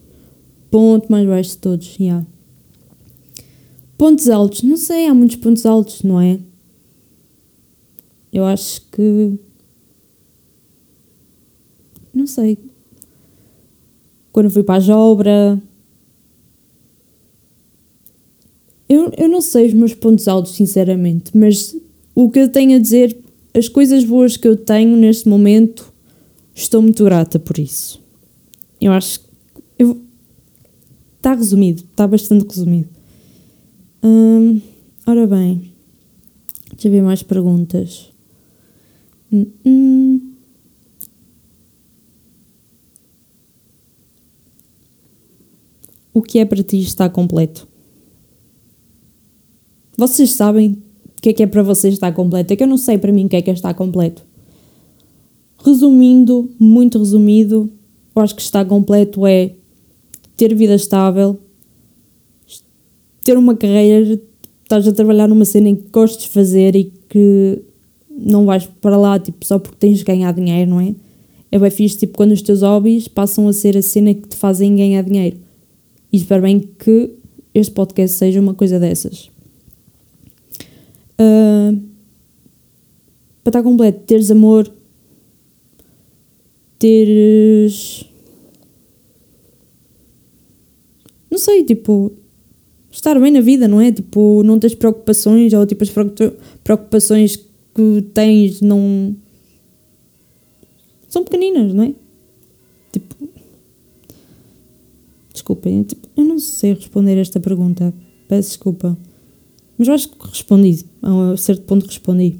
Ponto 0.70 1.10
mais 1.10 1.26
baixo 1.26 1.50
de 1.50 1.58
todos. 1.58 1.98
Yeah. 1.98 2.26
Pontos 3.98 4.28
altos, 4.28 4.62
não 4.62 4.76
sei, 4.76 5.06
há 5.06 5.14
muitos 5.14 5.36
pontos 5.36 5.64
altos, 5.64 6.02
não 6.02 6.20
é? 6.20 6.40
Eu 8.32 8.44
acho 8.44 8.80
que. 8.90 9.38
Não 12.14 12.26
sei. 12.26 12.58
Quando 14.32 14.50
fui 14.50 14.62
para 14.62 14.76
a 14.76 14.80
Jobra, 14.80 15.62
Eu, 18.92 19.10
eu 19.16 19.26
não 19.26 19.40
sei 19.40 19.68
os 19.68 19.72
meus 19.72 19.94
pontos 19.94 20.28
altos, 20.28 20.52
sinceramente, 20.52 21.34
mas 21.34 21.74
o 22.14 22.28
que 22.30 22.40
eu 22.40 22.52
tenho 22.52 22.76
a 22.76 22.78
dizer, 22.78 23.16
as 23.54 23.66
coisas 23.66 24.04
boas 24.04 24.36
que 24.36 24.46
eu 24.46 24.54
tenho 24.54 24.94
neste 24.98 25.26
momento, 25.26 25.90
estou 26.54 26.82
muito 26.82 27.02
grata 27.02 27.38
por 27.38 27.58
isso. 27.58 27.98
Eu 28.78 28.92
acho 28.92 29.20
que. 29.20 29.26
Está 31.16 31.32
resumido, 31.32 31.84
está 31.90 32.06
bastante 32.06 32.46
resumido. 32.46 32.90
Hum, 34.02 34.60
ora 35.06 35.26
bem, 35.26 35.72
deixa 36.72 36.88
eu 36.88 36.92
ver 36.92 37.02
mais 37.02 37.22
perguntas. 37.22 38.12
Hum, 39.32 39.46
hum. 39.64 40.32
O 46.12 46.20
que 46.20 46.40
é 46.40 46.44
para 46.44 46.62
ti 46.62 46.78
estar 46.78 47.08
completo? 47.08 47.71
Vocês 50.02 50.32
sabem 50.32 50.82
o 51.16 51.22
que 51.22 51.28
é 51.28 51.32
que 51.32 51.44
é 51.44 51.46
para 51.46 51.62
vocês 51.62 51.94
estar 51.94 52.10
completo? 52.10 52.52
É 52.52 52.56
que 52.56 52.64
eu 52.64 52.66
não 52.66 52.76
sei 52.76 52.98
para 52.98 53.12
mim 53.12 53.26
o 53.26 53.28
que 53.28 53.36
é 53.36 53.40
que 53.40 53.50
é 53.50 53.52
estar 53.52 53.72
completo. 53.72 54.20
Resumindo, 55.64 56.50
muito 56.58 56.98
resumido, 56.98 57.70
eu 58.12 58.20
acho 58.20 58.34
que 58.34 58.42
estar 58.42 58.64
completo 58.64 59.24
é 59.24 59.52
ter 60.36 60.56
vida 60.56 60.74
estável, 60.74 61.38
ter 63.22 63.38
uma 63.38 63.54
carreira, 63.54 64.20
estás 64.64 64.88
a 64.88 64.92
trabalhar 64.92 65.28
numa 65.28 65.44
cena 65.44 65.68
em 65.68 65.76
que 65.76 65.88
gostes 65.92 66.24
de 66.24 66.30
fazer 66.30 66.74
e 66.74 66.92
que 67.08 67.62
não 68.10 68.44
vais 68.44 68.66
para 68.80 68.96
lá 68.96 69.20
tipo, 69.20 69.46
só 69.46 69.56
porque 69.56 69.76
tens 69.78 69.98
de 69.98 70.04
ganhar 70.04 70.32
dinheiro, 70.32 70.68
não 70.68 70.80
é? 70.80 70.96
É 71.48 71.60
bem 71.60 71.70
fixe 71.70 71.98
tipo, 71.98 72.16
quando 72.16 72.32
os 72.32 72.42
teus 72.42 72.62
hobbies 72.62 73.06
passam 73.06 73.46
a 73.46 73.52
ser 73.52 73.76
a 73.76 73.82
cena 73.82 74.12
que 74.12 74.26
te 74.26 74.34
fazem 74.34 74.74
ganhar 74.74 75.02
dinheiro. 75.02 75.36
E 76.12 76.16
espero 76.16 76.42
bem 76.42 76.58
que 76.58 77.14
este 77.54 77.70
podcast 77.70 78.16
seja 78.16 78.40
uma 78.40 78.52
coisa 78.52 78.80
dessas. 78.80 79.30
Uh, 81.22 81.80
para 83.42 83.50
estar 83.50 83.62
completo, 83.62 84.00
teres 84.06 84.30
amor, 84.30 84.72
teres. 86.78 88.04
Não 91.30 91.38
sei, 91.38 91.64
tipo. 91.64 92.12
Estar 92.90 93.18
bem 93.18 93.32
na 93.32 93.40
vida, 93.40 93.66
não 93.66 93.80
é? 93.80 93.90
Tipo, 93.90 94.42
não 94.42 94.58
tens 94.58 94.74
preocupações 94.74 95.52
ou 95.54 95.64
tipo 95.64 95.82
as 95.82 95.90
preocupações 96.62 97.36
que 97.36 98.02
tens 98.12 98.60
não. 98.60 99.16
são 101.08 101.24
pequeninas, 101.24 101.72
não 101.72 101.84
é? 101.84 101.94
Tipo. 102.92 103.28
Desculpem, 105.32 105.82
tipo, 105.84 106.06
eu 106.16 106.24
não 106.24 106.38
sei 106.38 106.74
responder 106.74 107.16
esta 107.16 107.40
pergunta. 107.40 107.94
Peço 108.28 108.50
desculpa. 108.50 108.96
Mas 109.82 109.88
eu 109.88 109.94
acho 109.94 110.10
que 110.10 110.28
respondi, 110.28 110.84
a 111.02 111.12
um 111.12 111.36
certo 111.36 111.62
ponto 111.62 111.86
respondi. 111.86 112.36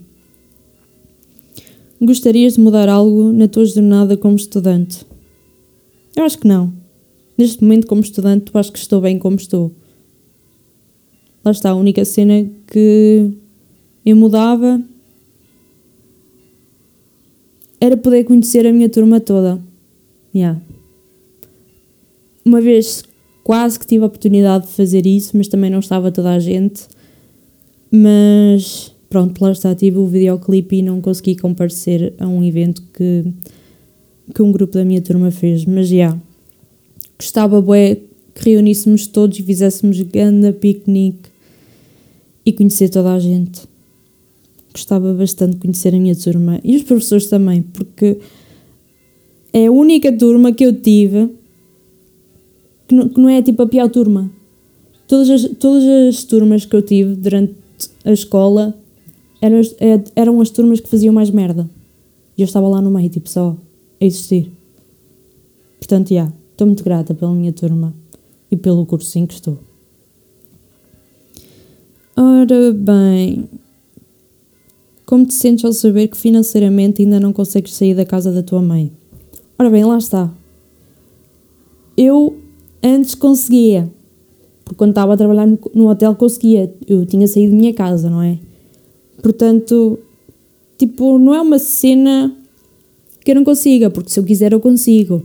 Gostarias 2.00 2.55
de 2.55 2.61
mudar 2.61 2.88
algo 2.88 3.33
na 3.33 3.48
tua 3.48 3.66
jornada 3.66 4.16
como 4.16 4.37
estudante? 4.37 5.05
Eu 6.14 6.22
acho 6.22 6.38
que 6.38 6.46
não. 6.46 6.72
Neste 7.37 7.61
momento, 7.61 7.88
como 7.88 8.00
estudante, 8.00 8.52
eu 8.55 8.61
acho 8.61 8.70
que 8.70 8.78
estou 8.78 9.00
bem 9.00 9.18
como 9.18 9.35
estou. 9.35 9.72
Lá 11.44 11.50
está, 11.50 11.70
a 11.70 11.74
única 11.74 12.05
cena 12.05 12.48
que 12.68 13.33
eu 14.07 14.14
mudava 14.14 14.81
era 17.81 17.96
poder 17.96 18.22
conhecer 18.22 18.64
a 18.68 18.72
minha 18.72 18.88
turma 18.88 19.18
toda. 19.18 19.61
Yeah. 20.33 20.62
Uma 22.44 22.61
vez 22.61 23.02
quase 23.42 23.81
que 23.81 23.87
tive 23.88 24.05
a 24.05 24.07
oportunidade 24.07 24.68
de 24.68 24.74
fazer 24.74 25.05
isso, 25.07 25.37
mas 25.37 25.48
também 25.48 25.70
não 25.70 25.81
estava 25.81 26.12
toda 26.12 26.31
a 26.31 26.38
gente. 26.38 26.83
Mas 27.92 28.92
pronto, 29.11 29.40
lá 29.40 29.52
está, 29.52 29.74
tive 29.74 29.98
o 29.98 30.07
videoclipe 30.07 30.76
e 30.76 30.83
não 30.83 31.00
consegui 31.00 31.37
comparecer 31.37 32.14
a 32.18 32.26
um 32.26 32.42
evento 32.42 32.83
que, 32.94 33.24
que 34.35 34.42
um 34.42 34.50
grupo 34.50 34.74
da 34.74 34.85
minha 34.85 35.02
turma 35.02 35.31
fez. 35.31 35.64
Mas 35.66 35.88
já, 35.88 35.94
yeah, 35.94 36.20
gostava 37.18 37.61
bué 37.61 37.98
que 38.35 38.50
reuníssemos 38.50 39.07
todos 39.07 39.38
e 39.38 39.42
fizéssemos 39.42 40.00
grande 40.00 40.52
piquenique 40.52 41.31
e 42.46 42.52
conhecer 42.52 42.88
toda 42.88 43.12
a 43.12 43.20
gente 43.20 43.70
gostava 44.72 45.12
bastante 45.12 45.52
de 45.52 45.59
conhecer 45.59 45.94
a 45.94 45.98
minha 45.98 46.16
turma 46.16 46.59
e 46.64 46.74
os 46.76 46.83
professores 46.83 47.26
também, 47.26 47.62
porque 47.62 48.18
é 49.52 49.66
a 49.66 49.70
única 49.70 50.11
turma 50.11 50.52
que 50.52 50.64
eu 50.64 50.72
tive 50.81 51.28
que 52.88 52.94
não, 52.94 53.09
que 53.09 53.20
não 53.20 53.28
é 53.28 53.42
tipo 53.42 53.62
a 53.62 53.66
pior 53.66 53.88
turma. 53.90 54.31
Todas 55.07 55.28
as, 55.28 55.42
todas 55.59 55.85
as 55.85 56.24
turmas 56.24 56.64
que 56.64 56.74
eu 56.74 56.83
tive 56.83 57.14
durante 57.14 57.55
a 58.05 58.12
escola 58.12 58.75
eram, 59.41 59.61
é, 59.81 60.05
eram 60.17 60.41
as 60.41 60.51
turmas 60.51 60.81
que 60.81 60.88
faziam 60.88 61.12
mais 61.12 61.31
merda. 61.31 61.69
E 62.37 62.43
eu 62.43 62.47
estava 62.47 62.69
lá 62.69 62.81
no 62.81 62.91
meio, 62.91 63.09
tipo, 63.09 63.29
só 63.29 63.57
a 64.01 64.05
existir. 64.05 64.51
Portanto, 65.79 66.09
já, 66.09 66.15
yeah, 66.15 66.35
estou 66.53 66.67
muito 66.67 66.85
grata 66.85 67.15
pela 67.15 67.33
minha 67.33 67.53
turma 67.53 67.95
e 68.51 68.57
pelo 68.57 68.87
curso 68.87 69.19
em 69.19 69.27
que 69.27 69.35
estou. 69.35 69.59
Ora 72.17 72.73
bem, 72.73 73.49
como 75.07 75.27
te 75.27 75.35
sentes 75.35 75.65
ao 75.65 75.73
saber 75.73 76.09
que 76.09 76.17
financeiramente 76.17 77.03
ainda 77.03 77.19
não 77.19 77.33
consegues 77.33 77.75
sair 77.75 77.95
da 77.95 78.05
casa 78.05 78.31
da 78.31 78.43
tua 78.43 78.62
mãe? 78.62 78.93
Ora 79.59 79.71
bem, 79.71 79.85
lá 79.85 79.99
está. 79.99 80.33
Eu 81.97 82.37
antes 82.83 83.15
conseguia, 83.15 83.91
porque 84.64 84.77
quando 84.77 84.90
estava 84.90 85.14
a 85.14 85.16
trabalhar 85.16 85.46
no 85.46 85.88
hotel 85.88 86.14
conseguia, 86.14 86.72
eu 86.87 87.05
tinha 87.07 87.27
saído 87.27 87.53
da 87.53 87.59
minha 87.59 87.75
casa, 87.75 88.09
não 88.09 88.22
é? 88.22 88.38
Portanto, 89.22 89.98
tipo, 90.79 91.18
não 91.18 91.35
é 91.35 91.40
uma 91.40 91.59
cena 91.59 92.37
que 93.25 93.31
eu 93.31 93.35
não 93.35 93.44
consiga, 93.44 93.90
porque 93.90 94.11
se 94.11 94.18
eu 94.18 94.25
quiser 94.25 94.53
eu 94.53 94.61
consigo. 94.61 95.22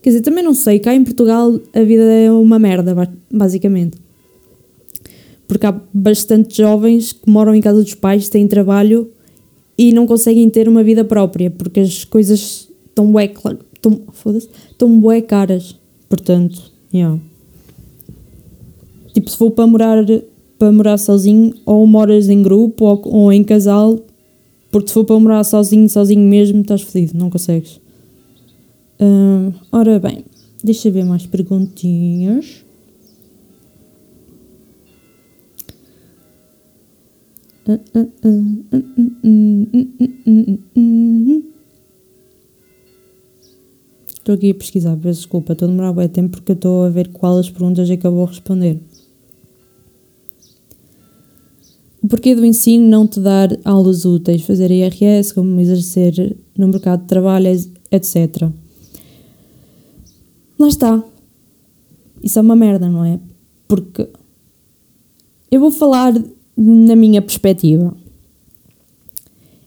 Quer 0.00 0.10
dizer, 0.10 0.22
também 0.22 0.44
não 0.44 0.54
sei, 0.54 0.78
cá 0.78 0.94
em 0.94 1.02
Portugal 1.02 1.58
a 1.74 1.82
vida 1.82 2.04
é 2.04 2.30
uma 2.30 2.58
merda, 2.58 2.94
basicamente 3.30 3.98
porque 5.48 5.66
há 5.66 5.80
bastante 5.92 6.58
jovens 6.58 7.14
que 7.14 7.28
moram 7.28 7.54
em 7.54 7.60
casa 7.62 7.82
dos 7.82 7.94
pais, 7.94 8.28
têm 8.28 8.46
trabalho 8.46 9.10
e 9.76 9.92
não 9.92 10.06
conseguem 10.06 10.48
ter 10.50 10.68
uma 10.68 10.84
vida 10.84 11.02
própria, 11.04 11.50
porque 11.50 11.80
as 11.80 12.04
coisas 12.04 12.68
estão 12.86 13.10
bué, 13.10 13.32
estão, 13.74 14.02
estão 14.70 15.00
bué 15.00 15.22
caras. 15.22 15.74
Portanto, 16.08 16.70
yeah. 16.92 17.18
Tipo, 19.18 19.30
se 19.30 19.36
for 19.36 19.50
para 19.50 19.66
morar, 19.66 20.06
para 20.56 20.70
morar 20.70 20.96
sozinho, 20.96 21.52
ou 21.66 21.84
moras 21.88 22.28
em 22.28 22.40
grupo 22.40 22.84
ou, 22.84 23.02
ou 23.04 23.32
em 23.32 23.42
casal, 23.42 23.98
porque 24.70 24.86
se 24.86 24.94
for 24.94 25.04
para 25.04 25.18
morar 25.18 25.42
sozinho, 25.42 25.88
sozinho 25.88 26.20
mesmo, 26.20 26.60
estás 26.60 26.82
fodido, 26.82 27.18
não 27.18 27.28
consegues. 27.28 27.80
Uh, 29.00 29.52
ora 29.72 29.98
bem, 29.98 30.24
deixa 30.62 30.86
eu 30.86 30.92
ver 30.92 31.04
mais 31.04 31.26
perguntinhas. 31.26 32.64
Estou 44.14 44.36
aqui 44.36 44.52
a 44.52 44.54
pesquisar, 44.54 44.96
peço 44.96 45.22
desculpa, 45.22 45.54
estou 45.54 45.66
a 45.66 45.70
demorar 45.72 45.92
bem 45.92 46.08
tempo 46.08 46.36
porque 46.36 46.52
estou 46.52 46.84
a 46.84 46.88
ver 46.88 47.08
qual 47.08 47.36
as 47.36 47.50
perguntas 47.50 47.90
é 47.90 47.96
que 47.96 48.06
eu 48.06 48.12
vou 48.12 48.24
responder. 48.24 48.78
Porquê 52.08 52.34
do 52.34 52.44
ensino 52.44 52.86
não 52.88 53.06
te 53.06 53.20
dar 53.20 53.50
aulas 53.64 54.04
úteis, 54.04 54.42
fazer 54.42 54.70
IRS, 54.70 55.34
como 55.34 55.60
exercer 55.60 56.36
no 56.56 56.68
mercado 56.68 57.02
de 57.02 57.06
trabalho, 57.06 57.48
etc. 57.90 58.48
Lá 60.58 60.68
está. 60.68 61.02
Isso 62.22 62.38
é 62.38 62.42
uma 62.42 62.56
merda, 62.56 62.88
não 62.88 63.04
é? 63.04 63.20
Porque 63.66 64.08
eu 65.50 65.60
vou 65.60 65.70
falar 65.70 66.14
na 66.56 66.96
minha 66.96 67.22
perspectiva. 67.22 67.94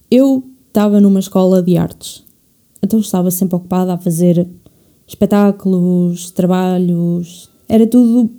Eu 0.09 0.43
estava 0.67 0.99
numa 0.99 1.19
escola 1.19 1.61
de 1.61 1.77
artes, 1.77 2.23
então 2.83 2.99
estava 2.99 3.31
sempre 3.31 3.55
ocupada 3.55 3.93
a 3.93 3.97
fazer 3.97 4.47
espetáculos, 5.07 6.31
trabalhos, 6.31 7.49
era 7.67 7.87
tudo 7.87 8.29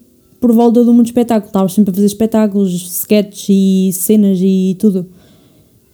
por 0.43 0.53
volta 0.53 0.85
do 0.85 0.93
mundo 0.93 1.07
espetáculo, 1.07 1.47
estava 1.47 1.69
sempre 1.71 1.91
a 1.91 1.95
fazer 1.95 2.07
espetáculos, 2.07 2.71
sketches 2.73 3.49
e 3.49 3.91
cenas 3.95 4.39
e 4.43 4.77
tudo. 4.79 5.07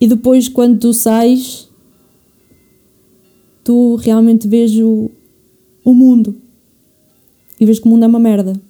E 0.00 0.08
depois, 0.08 0.48
quando 0.48 0.80
tu 0.80 0.92
sais, 0.92 1.68
tu 3.62 3.94
realmente 3.96 4.48
vês 4.48 4.76
o, 4.76 5.08
o 5.84 5.94
mundo 5.94 6.34
e 7.60 7.64
vês 7.64 7.78
que 7.78 7.86
o 7.86 7.88
mundo 7.88 8.04
é 8.04 8.08
uma 8.08 8.18
merda 8.18 8.60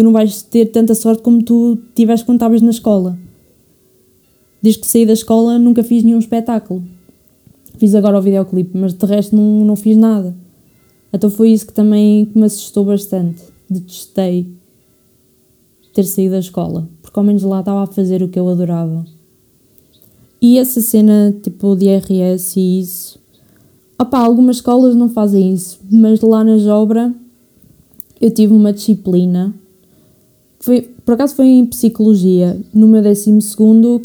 tu 0.00 0.02
não 0.02 0.12
vais 0.12 0.40
ter 0.40 0.64
tanta 0.66 0.94
sorte 0.94 1.22
como 1.22 1.42
tu 1.42 1.76
tiveste 1.94 2.24
quando 2.24 2.36
estavas 2.36 2.62
na 2.62 2.70
escola. 2.70 3.18
Desde 4.62 4.80
que 4.80 4.86
saí 4.86 5.04
da 5.04 5.12
escola 5.12 5.58
nunca 5.58 5.82
fiz 5.82 6.02
nenhum 6.02 6.18
espetáculo. 6.18 6.82
Fiz 7.76 7.94
agora 7.94 8.18
o 8.18 8.22
videoclipe, 8.22 8.78
mas 8.78 8.94
de 8.94 9.04
resto 9.04 9.36
não, 9.36 9.62
não 9.62 9.76
fiz 9.76 9.98
nada. 9.98 10.34
Então 11.12 11.28
foi 11.28 11.50
isso 11.50 11.66
que 11.66 11.74
também 11.74 12.30
me 12.34 12.44
assustou 12.44 12.86
bastante. 12.86 13.42
Detestei 13.68 14.48
ter 15.92 16.04
saído 16.04 16.32
da 16.32 16.38
escola, 16.38 16.88
porque 17.02 17.18
ao 17.18 17.24
menos 17.24 17.42
lá 17.42 17.60
estava 17.60 17.82
a 17.82 17.86
fazer 17.86 18.22
o 18.22 18.28
que 18.28 18.38
eu 18.38 18.48
adorava. 18.48 19.04
E 20.40 20.58
essa 20.58 20.80
cena, 20.80 21.34
tipo, 21.42 21.76
de 21.76 21.86
IRS 21.86 22.58
e 22.58 22.80
isso. 22.80 23.18
Opá, 23.98 24.20
algumas 24.20 24.56
escolas 24.56 24.94
não 24.94 25.10
fazem 25.10 25.52
isso, 25.52 25.78
mas 25.90 26.20
lá 26.20 26.42
na 26.42 26.56
Jobra 26.56 27.14
eu 28.20 28.30
tive 28.30 28.54
uma 28.54 28.72
disciplina 28.72 29.54
foi, 30.60 30.82
por 31.04 31.14
acaso 31.14 31.34
foi 31.34 31.46
em 31.46 31.64
psicologia, 31.64 32.60
no 32.72 32.86
meu 32.86 33.00
décimo 33.00 33.40
segundo, 33.40 34.00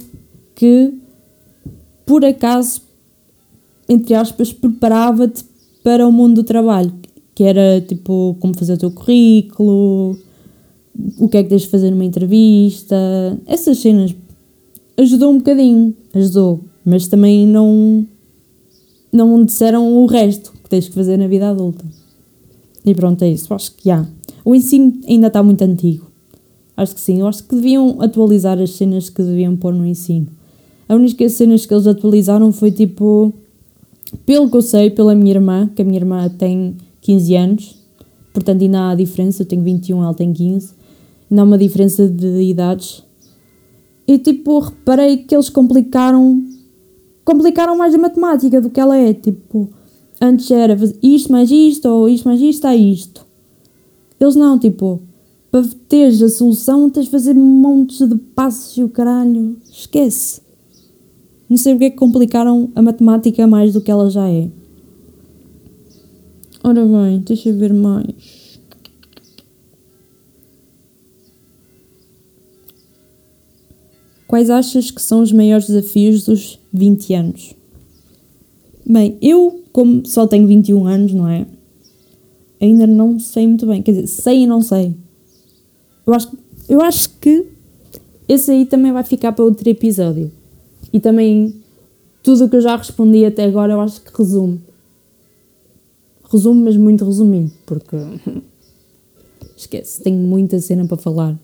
que 0.56 0.94
por 2.06 2.24
acaso, 2.24 2.82
entre 3.90 4.14
aspas, 4.14 4.54
preparava-te 4.54 5.44
para 5.84 6.08
o 6.08 6.12
mundo 6.12 6.36
do 6.36 6.44
trabalho, 6.44 6.94
que 7.36 7.44
era 7.44 7.82
tipo 7.82 8.38
como 8.40 8.58
fazer 8.58 8.74
o 8.74 8.78
teu 8.78 8.92
currículo, 8.92 10.18
o 11.18 11.28
que 11.28 11.38
é 11.38 11.44
que 11.44 11.50
tens 11.50 11.64
de 11.64 11.68
fazer 11.68 11.92
numa 11.92 12.06
entrevista, 12.06 12.96
essas 13.46 13.80
cenas. 13.80 14.16
Ajudou 14.98 15.32
um 15.32 15.38
bocadinho, 15.38 15.94
ajudou, 16.14 16.62
mas 16.84 17.08
também 17.08 17.46
não, 17.46 18.06
não 19.12 19.44
disseram 19.44 19.94
o 19.94 20.06
resto 20.06 20.54
que 20.64 20.70
tens 20.70 20.88
que 20.88 20.96
fazer 20.96 21.18
na 21.18 21.28
vida 21.28 21.50
adulta. 21.50 21.84
E 22.86 22.94
pronto, 22.94 23.24
é 23.24 23.30
isso, 23.30 23.54
acho 23.54 23.74
que 23.76 23.90
há. 23.90 24.06
O 24.44 24.54
ensino 24.54 24.94
ainda 25.08 25.28
está 25.28 25.42
muito 25.42 25.64
antigo. 25.64 26.06
Acho 26.78 26.94
que 26.94 27.02
sim. 27.02 27.20
Eu 27.20 27.28
acho 27.28 27.44
que 27.44 27.56
deviam 27.56 28.02
atualizar 28.02 28.60
as 28.60 28.72
cenas 28.72 29.10
que 29.10 29.24
deviam 29.24 29.56
pôr 29.56 29.74
no 29.74 29.86
ensino. 29.86 30.28
A 30.88 30.96
única 30.96 31.28
cenas 31.30 31.66
que 31.66 31.74
eles 31.74 31.88
atualizaram 31.88 32.52
foi 32.52 32.72
tipo. 32.72 33.34
Pelo 34.26 34.50
que 34.50 34.56
eu 34.56 34.62
sei, 34.62 34.90
pela 34.92 35.16
minha 35.16 35.34
irmã, 35.34 35.70
que 35.76 35.82
a 35.82 35.86
minha 35.86 35.98
irmã 35.98 36.30
tem 36.30 36.78
15 37.02 37.36
anos, 37.36 37.76
portanto 38.34 38.62
ainda 38.62 38.92
há 38.92 38.96
diferença. 38.96 39.42
Eu 39.42 39.48
tenho 39.48 39.64
21, 39.64 40.04
ela 40.04 40.14
tem 40.14 40.32
15. 40.32 40.74
Ainda 41.30 41.42
há 41.42 41.46
uma 41.46 41.58
diferença 41.58 42.08
de 42.08 42.42
idades. 42.42 43.04
E 44.08 44.18
tipo, 44.18 44.60
reparei 44.60 45.18
que 45.18 45.36
eles 45.36 45.50
complicaram. 45.50 46.44
Complicaram 47.24 47.78
mais 47.78 47.96
a 47.96 47.98
matemática 47.98 48.62
do 48.62 48.70
que 48.70 48.80
ela 48.80 48.98
é. 48.98 49.14
Tipo, 49.14 49.70
antes 50.22 50.50
era 50.52 50.78
isto 51.02 51.32
mais 51.32 51.50
isto, 51.50 51.88
ou 51.88 52.08
isto 52.08 52.28
mais 52.28 52.40
isto, 52.40 52.56
está 52.56 52.76
isto. 52.76 53.26
Eles 54.20 54.36
não, 54.36 54.58
tipo 54.60 55.02
para 55.56 55.70
teres 55.88 56.22
a 56.22 56.28
solução 56.28 56.90
tens 56.90 57.06
de 57.06 57.12
fazer 57.12 57.34
montes 57.34 58.06
de 58.06 58.16
passos 58.18 58.76
e 58.76 58.84
o 58.84 58.90
caralho. 58.90 59.56
Esquece. 59.72 60.42
Não 61.50 61.56
sei 61.56 61.74
porque 61.74 61.86
é 61.86 61.90
que 61.92 61.96
complicaram 61.96 62.70
a 62.76 62.82
matemática 62.82 63.48
mais 63.48 63.72
do 63.72 63.80
que 63.80 63.90
ela 63.90 64.10
já 64.10 64.28
é. 64.28 64.50
Ora 66.62 66.86
bem, 66.86 67.20
deixa 67.20 67.48
eu 67.48 67.58
ver 67.58 67.74
mais. 67.74 68.45
Quais 74.36 74.50
achas 74.50 74.92
que 74.92 75.02
são 75.02 75.22
os 75.22 75.32
maiores 75.32 75.68
desafios 75.68 76.26
dos 76.26 76.60
20 76.74 77.14
anos? 77.14 77.56
Bem, 78.86 79.18
eu, 79.22 79.64
como 79.72 80.06
só 80.06 80.28
tenho 80.28 80.46
21 80.46 80.86
anos, 80.86 81.14
não 81.14 81.26
é? 81.26 81.48
Ainda 82.60 82.86
não 82.86 83.18
sei 83.18 83.48
muito 83.48 83.66
bem. 83.66 83.82
Quer 83.82 83.92
dizer, 83.92 84.08
sei 84.08 84.40
e 84.40 84.46
não 84.46 84.62
sei. 84.62 84.94
Eu 86.06 86.14
acho, 86.14 86.38
eu 86.68 86.82
acho 86.82 87.12
que 87.12 87.46
esse 88.28 88.52
aí 88.52 88.66
também 88.66 88.92
vai 88.92 89.06
ficar 89.06 89.32
para 89.32 89.46
outro 89.46 89.70
episódio. 89.70 90.30
E 90.92 91.00
também 91.00 91.56
tudo 92.22 92.44
o 92.44 92.50
que 92.50 92.58
eu 92.58 92.62
já 92.62 92.76
respondi 92.76 93.24
até 93.24 93.46
agora 93.46 93.72
eu 93.72 93.80
acho 93.80 94.02
que 94.02 94.12
resume. 94.18 94.60
Resume, 96.30 96.62
mas 96.62 96.76
muito 96.76 97.06
resumido, 97.06 97.54
porque 97.66 97.96
esquece, 99.56 100.04
tenho 100.04 100.18
muita 100.18 100.60
cena 100.60 100.86
para 100.86 100.98
falar. 100.98 101.40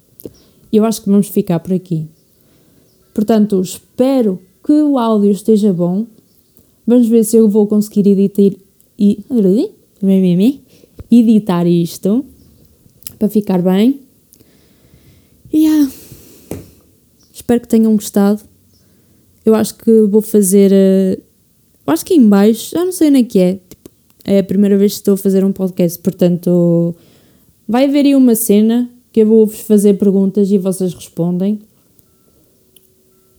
Eu 0.73 0.83
acho 0.83 1.01
que 1.01 1.09
vamos 1.09 1.29
ficar 1.29 1.61
por 1.61 1.71
aqui. 1.71 2.09
Portanto, 3.13 3.59
espero 3.61 4.39
que 4.63 4.71
o 4.71 4.97
áudio 4.97 5.31
esteja 5.31 5.73
bom. 5.73 6.05
Vamos 6.85 7.07
ver 7.07 7.23
se 7.23 7.37
eu 7.37 7.49
vou 7.49 7.67
conseguir 7.67 8.07
editar, 8.07 8.57
editar 11.09 11.67
isto 11.67 12.25
para 13.17 13.29
ficar 13.29 13.61
bem. 13.61 13.99
E 15.51 15.65
yeah. 15.65 15.91
espero 17.33 17.61
que 17.61 17.67
tenham 17.67 17.93
gostado. 17.93 18.41
Eu 19.45 19.55
acho 19.55 19.75
que 19.75 20.03
vou 20.03 20.21
fazer. 20.21 20.71
Uh, 20.71 21.21
acho 21.87 22.05
que 22.05 22.13
em 22.13 22.27
baixo, 22.27 22.71
já 22.71 22.85
não 22.85 22.91
sei 22.91 23.09
onde 23.09 23.19
é 23.19 23.23
que 23.23 23.39
é. 23.39 23.53
Tipo, 23.53 23.89
é 24.23 24.39
a 24.39 24.43
primeira 24.43 24.77
vez 24.77 24.93
que 24.93 24.99
estou 24.99 25.15
a 25.15 25.17
fazer 25.17 25.43
um 25.43 25.51
podcast, 25.51 25.99
portanto, 25.99 26.95
vai 27.67 27.85
haver 27.85 28.05
aí 28.05 28.15
uma 28.15 28.35
cena 28.35 28.89
que 29.11 29.21
eu 29.21 29.27
vou-vos 29.27 29.59
fazer 29.61 29.95
perguntas 29.95 30.51
e 30.51 30.57
vocês 30.57 30.93
respondem 30.93 31.59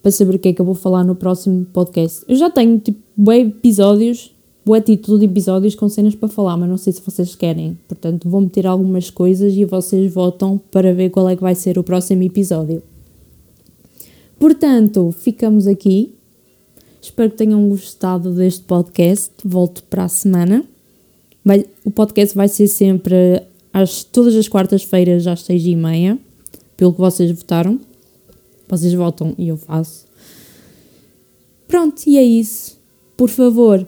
para 0.02 0.10
saber 0.10 0.34
o 0.34 0.38
que 0.38 0.48
é 0.48 0.52
que 0.52 0.60
eu 0.60 0.64
vou 0.64 0.74
falar 0.74 1.04
no 1.04 1.14
próximo 1.14 1.64
podcast. 1.72 2.24
Eu 2.26 2.36
já 2.36 2.50
tenho 2.50 2.78
tipo 2.78 2.98
bué 3.16 3.38
episódios, 3.38 4.34
bué 4.66 4.80
título 4.80 5.18
de 5.18 5.26
episódios 5.26 5.76
com 5.76 5.88
cenas 5.88 6.14
para 6.14 6.28
falar, 6.28 6.56
mas 6.56 6.68
não 6.68 6.76
sei 6.76 6.92
se 6.92 7.00
vocês 7.00 7.36
querem. 7.36 7.78
Portanto, 7.86 8.28
vou 8.28 8.40
meter 8.40 8.66
algumas 8.66 9.10
coisas 9.10 9.54
e 9.54 9.64
vocês 9.64 10.12
votam 10.12 10.60
para 10.70 10.92
ver 10.92 11.10
qual 11.10 11.28
é 11.28 11.36
que 11.36 11.42
vai 11.42 11.54
ser 11.54 11.78
o 11.78 11.84
próximo 11.84 12.24
episódio. 12.24 12.82
Portanto, 14.38 15.14
ficamos 15.16 15.68
aqui. 15.68 16.12
Espero 17.00 17.30
que 17.30 17.36
tenham 17.36 17.68
gostado 17.68 18.32
deste 18.32 18.62
podcast. 18.62 19.32
Volto 19.44 19.84
para 19.84 20.04
a 20.04 20.08
semana. 20.08 20.64
Vai, 21.44 21.64
o 21.84 21.90
podcast 21.92 22.36
vai 22.36 22.48
ser 22.48 22.66
sempre 22.66 23.42
às, 23.72 24.02
todas 24.02 24.34
as 24.34 24.48
quartas-feiras 24.48 25.26
às 25.28 25.42
seis 25.42 25.64
e 25.64 25.76
meia, 25.76 26.18
pelo 26.76 26.92
que 26.92 27.00
vocês 27.00 27.30
votaram. 27.30 27.78
Vocês 28.72 28.94
votam 28.94 29.34
e 29.36 29.48
eu 29.48 29.58
faço. 29.58 30.06
Pronto, 31.68 32.02
e 32.06 32.16
é 32.16 32.24
isso. 32.24 32.80
Por 33.14 33.28
favor, 33.28 33.86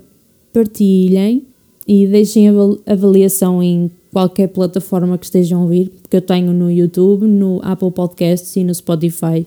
partilhem 0.53 1.47
e 1.89 2.07
deixem 2.07 2.49
avaliação 2.85 3.63
em 3.63 3.91
qualquer 4.13 4.49
plataforma 4.49 5.17
que 5.17 5.25
estejam 5.25 5.61
a 5.61 5.63
ouvir, 5.63 5.89
porque 6.03 6.19
eu 6.19 6.21
tenho 6.21 6.53
no 6.53 6.71
YouTube, 6.71 7.27
no 7.27 7.61
Apple 7.63 7.91
Podcasts 7.93 8.55
e 8.57 8.63
no 8.63 8.75
Spotify. 8.75 9.47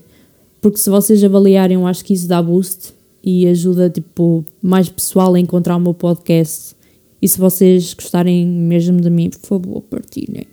Porque 0.60 0.78
se 0.78 0.90
vocês 0.90 1.22
avaliarem, 1.22 1.76
eu 1.76 1.86
acho 1.86 2.04
que 2.04 2.14
isso 2.14 2.26
dá 2.26 2.42
boost 2.42 2.92
e 3.22 3.46
ajuda 3.46 3.88
tipo, 3.88 4.44
mais 4.60 4.88
pessoal 4.88 5.34
a 5.34 5.38
encontrar 5.38 5.76
o 5.76 5.80
meu 5.80 5.94
podcast 5.94 6.74
e 7.22 7.28
se 7.28 7.38
vocês 7.38 7.94
gostarem 7.94 8.44
mesmo 8.44 9.00
de 9.00 9.08
mim, 9.08 9.30
por 9.30 9.46
favor, 9.46 9.82
partilhem. 9.82 10.48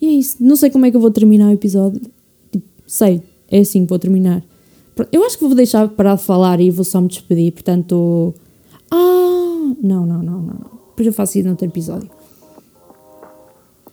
E 0.00 0.06
é 0.06 0.10
isso. 0.10 0.38
Não 0.40 0.56
sei 0.56 0.68
como 0.68 0.84
é 0.84 0.90
que 0.90 0.96
eu 0.96 1.00
vou 1.00 1.12
terminar 1.12 1.48
o 1.48 1.52
episódio. 1.52 2.17
Sei, 2.88 3.22
é 3.50 3.58
assim 3.58 3.82
que 3.84 3.90
vou 3.90 3.98
terminar. 3.98 4.42
Eu 5.12 5.22
acho 5.24 5.38
que 5.38 5.44
vou 5.44 5.54
deixar 5.54 5.86
parar 5.88 6.16
de 6.16 6.22
falar 6.22 6.58
e 6.58 6.70
vou 6.70 6.84
só 6.84 7.00
me 7.00 7.06
despedir. 7.06 7.52
Portanto. 7.52 8.34
Ah! 8.90 9.74
Não, 9.80 10.06
não, 10.06 10.22
não, 10.22 10.40
não. 10.40 10.78
Depois 10.88 11.06
eu 11.06 11.12
faço 11.12 11.38
isso 11.38 11.44
no 11.44 11.52
outro 11.52 11.66
episódio. 11.66 12.10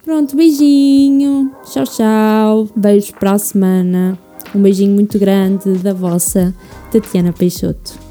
Pronto, 0.03 0.35
beijinho. 0.35 1.51
Tchau, 1.65 1.83
tchau. 1.83 2.69
Beijos 2.75 3.11
para 3.11 3.33
a 3.33 3.37
semana. 3.37 4.17
Um 4.55 4.61
beijinho 4.61 4.95
muito 4.95 5.19
grande 5.19 5.77
da 5.79 5.93
vossa 5.93 6.55
Tatiana 6.91 7.33
Peixoto. 7.33 8.04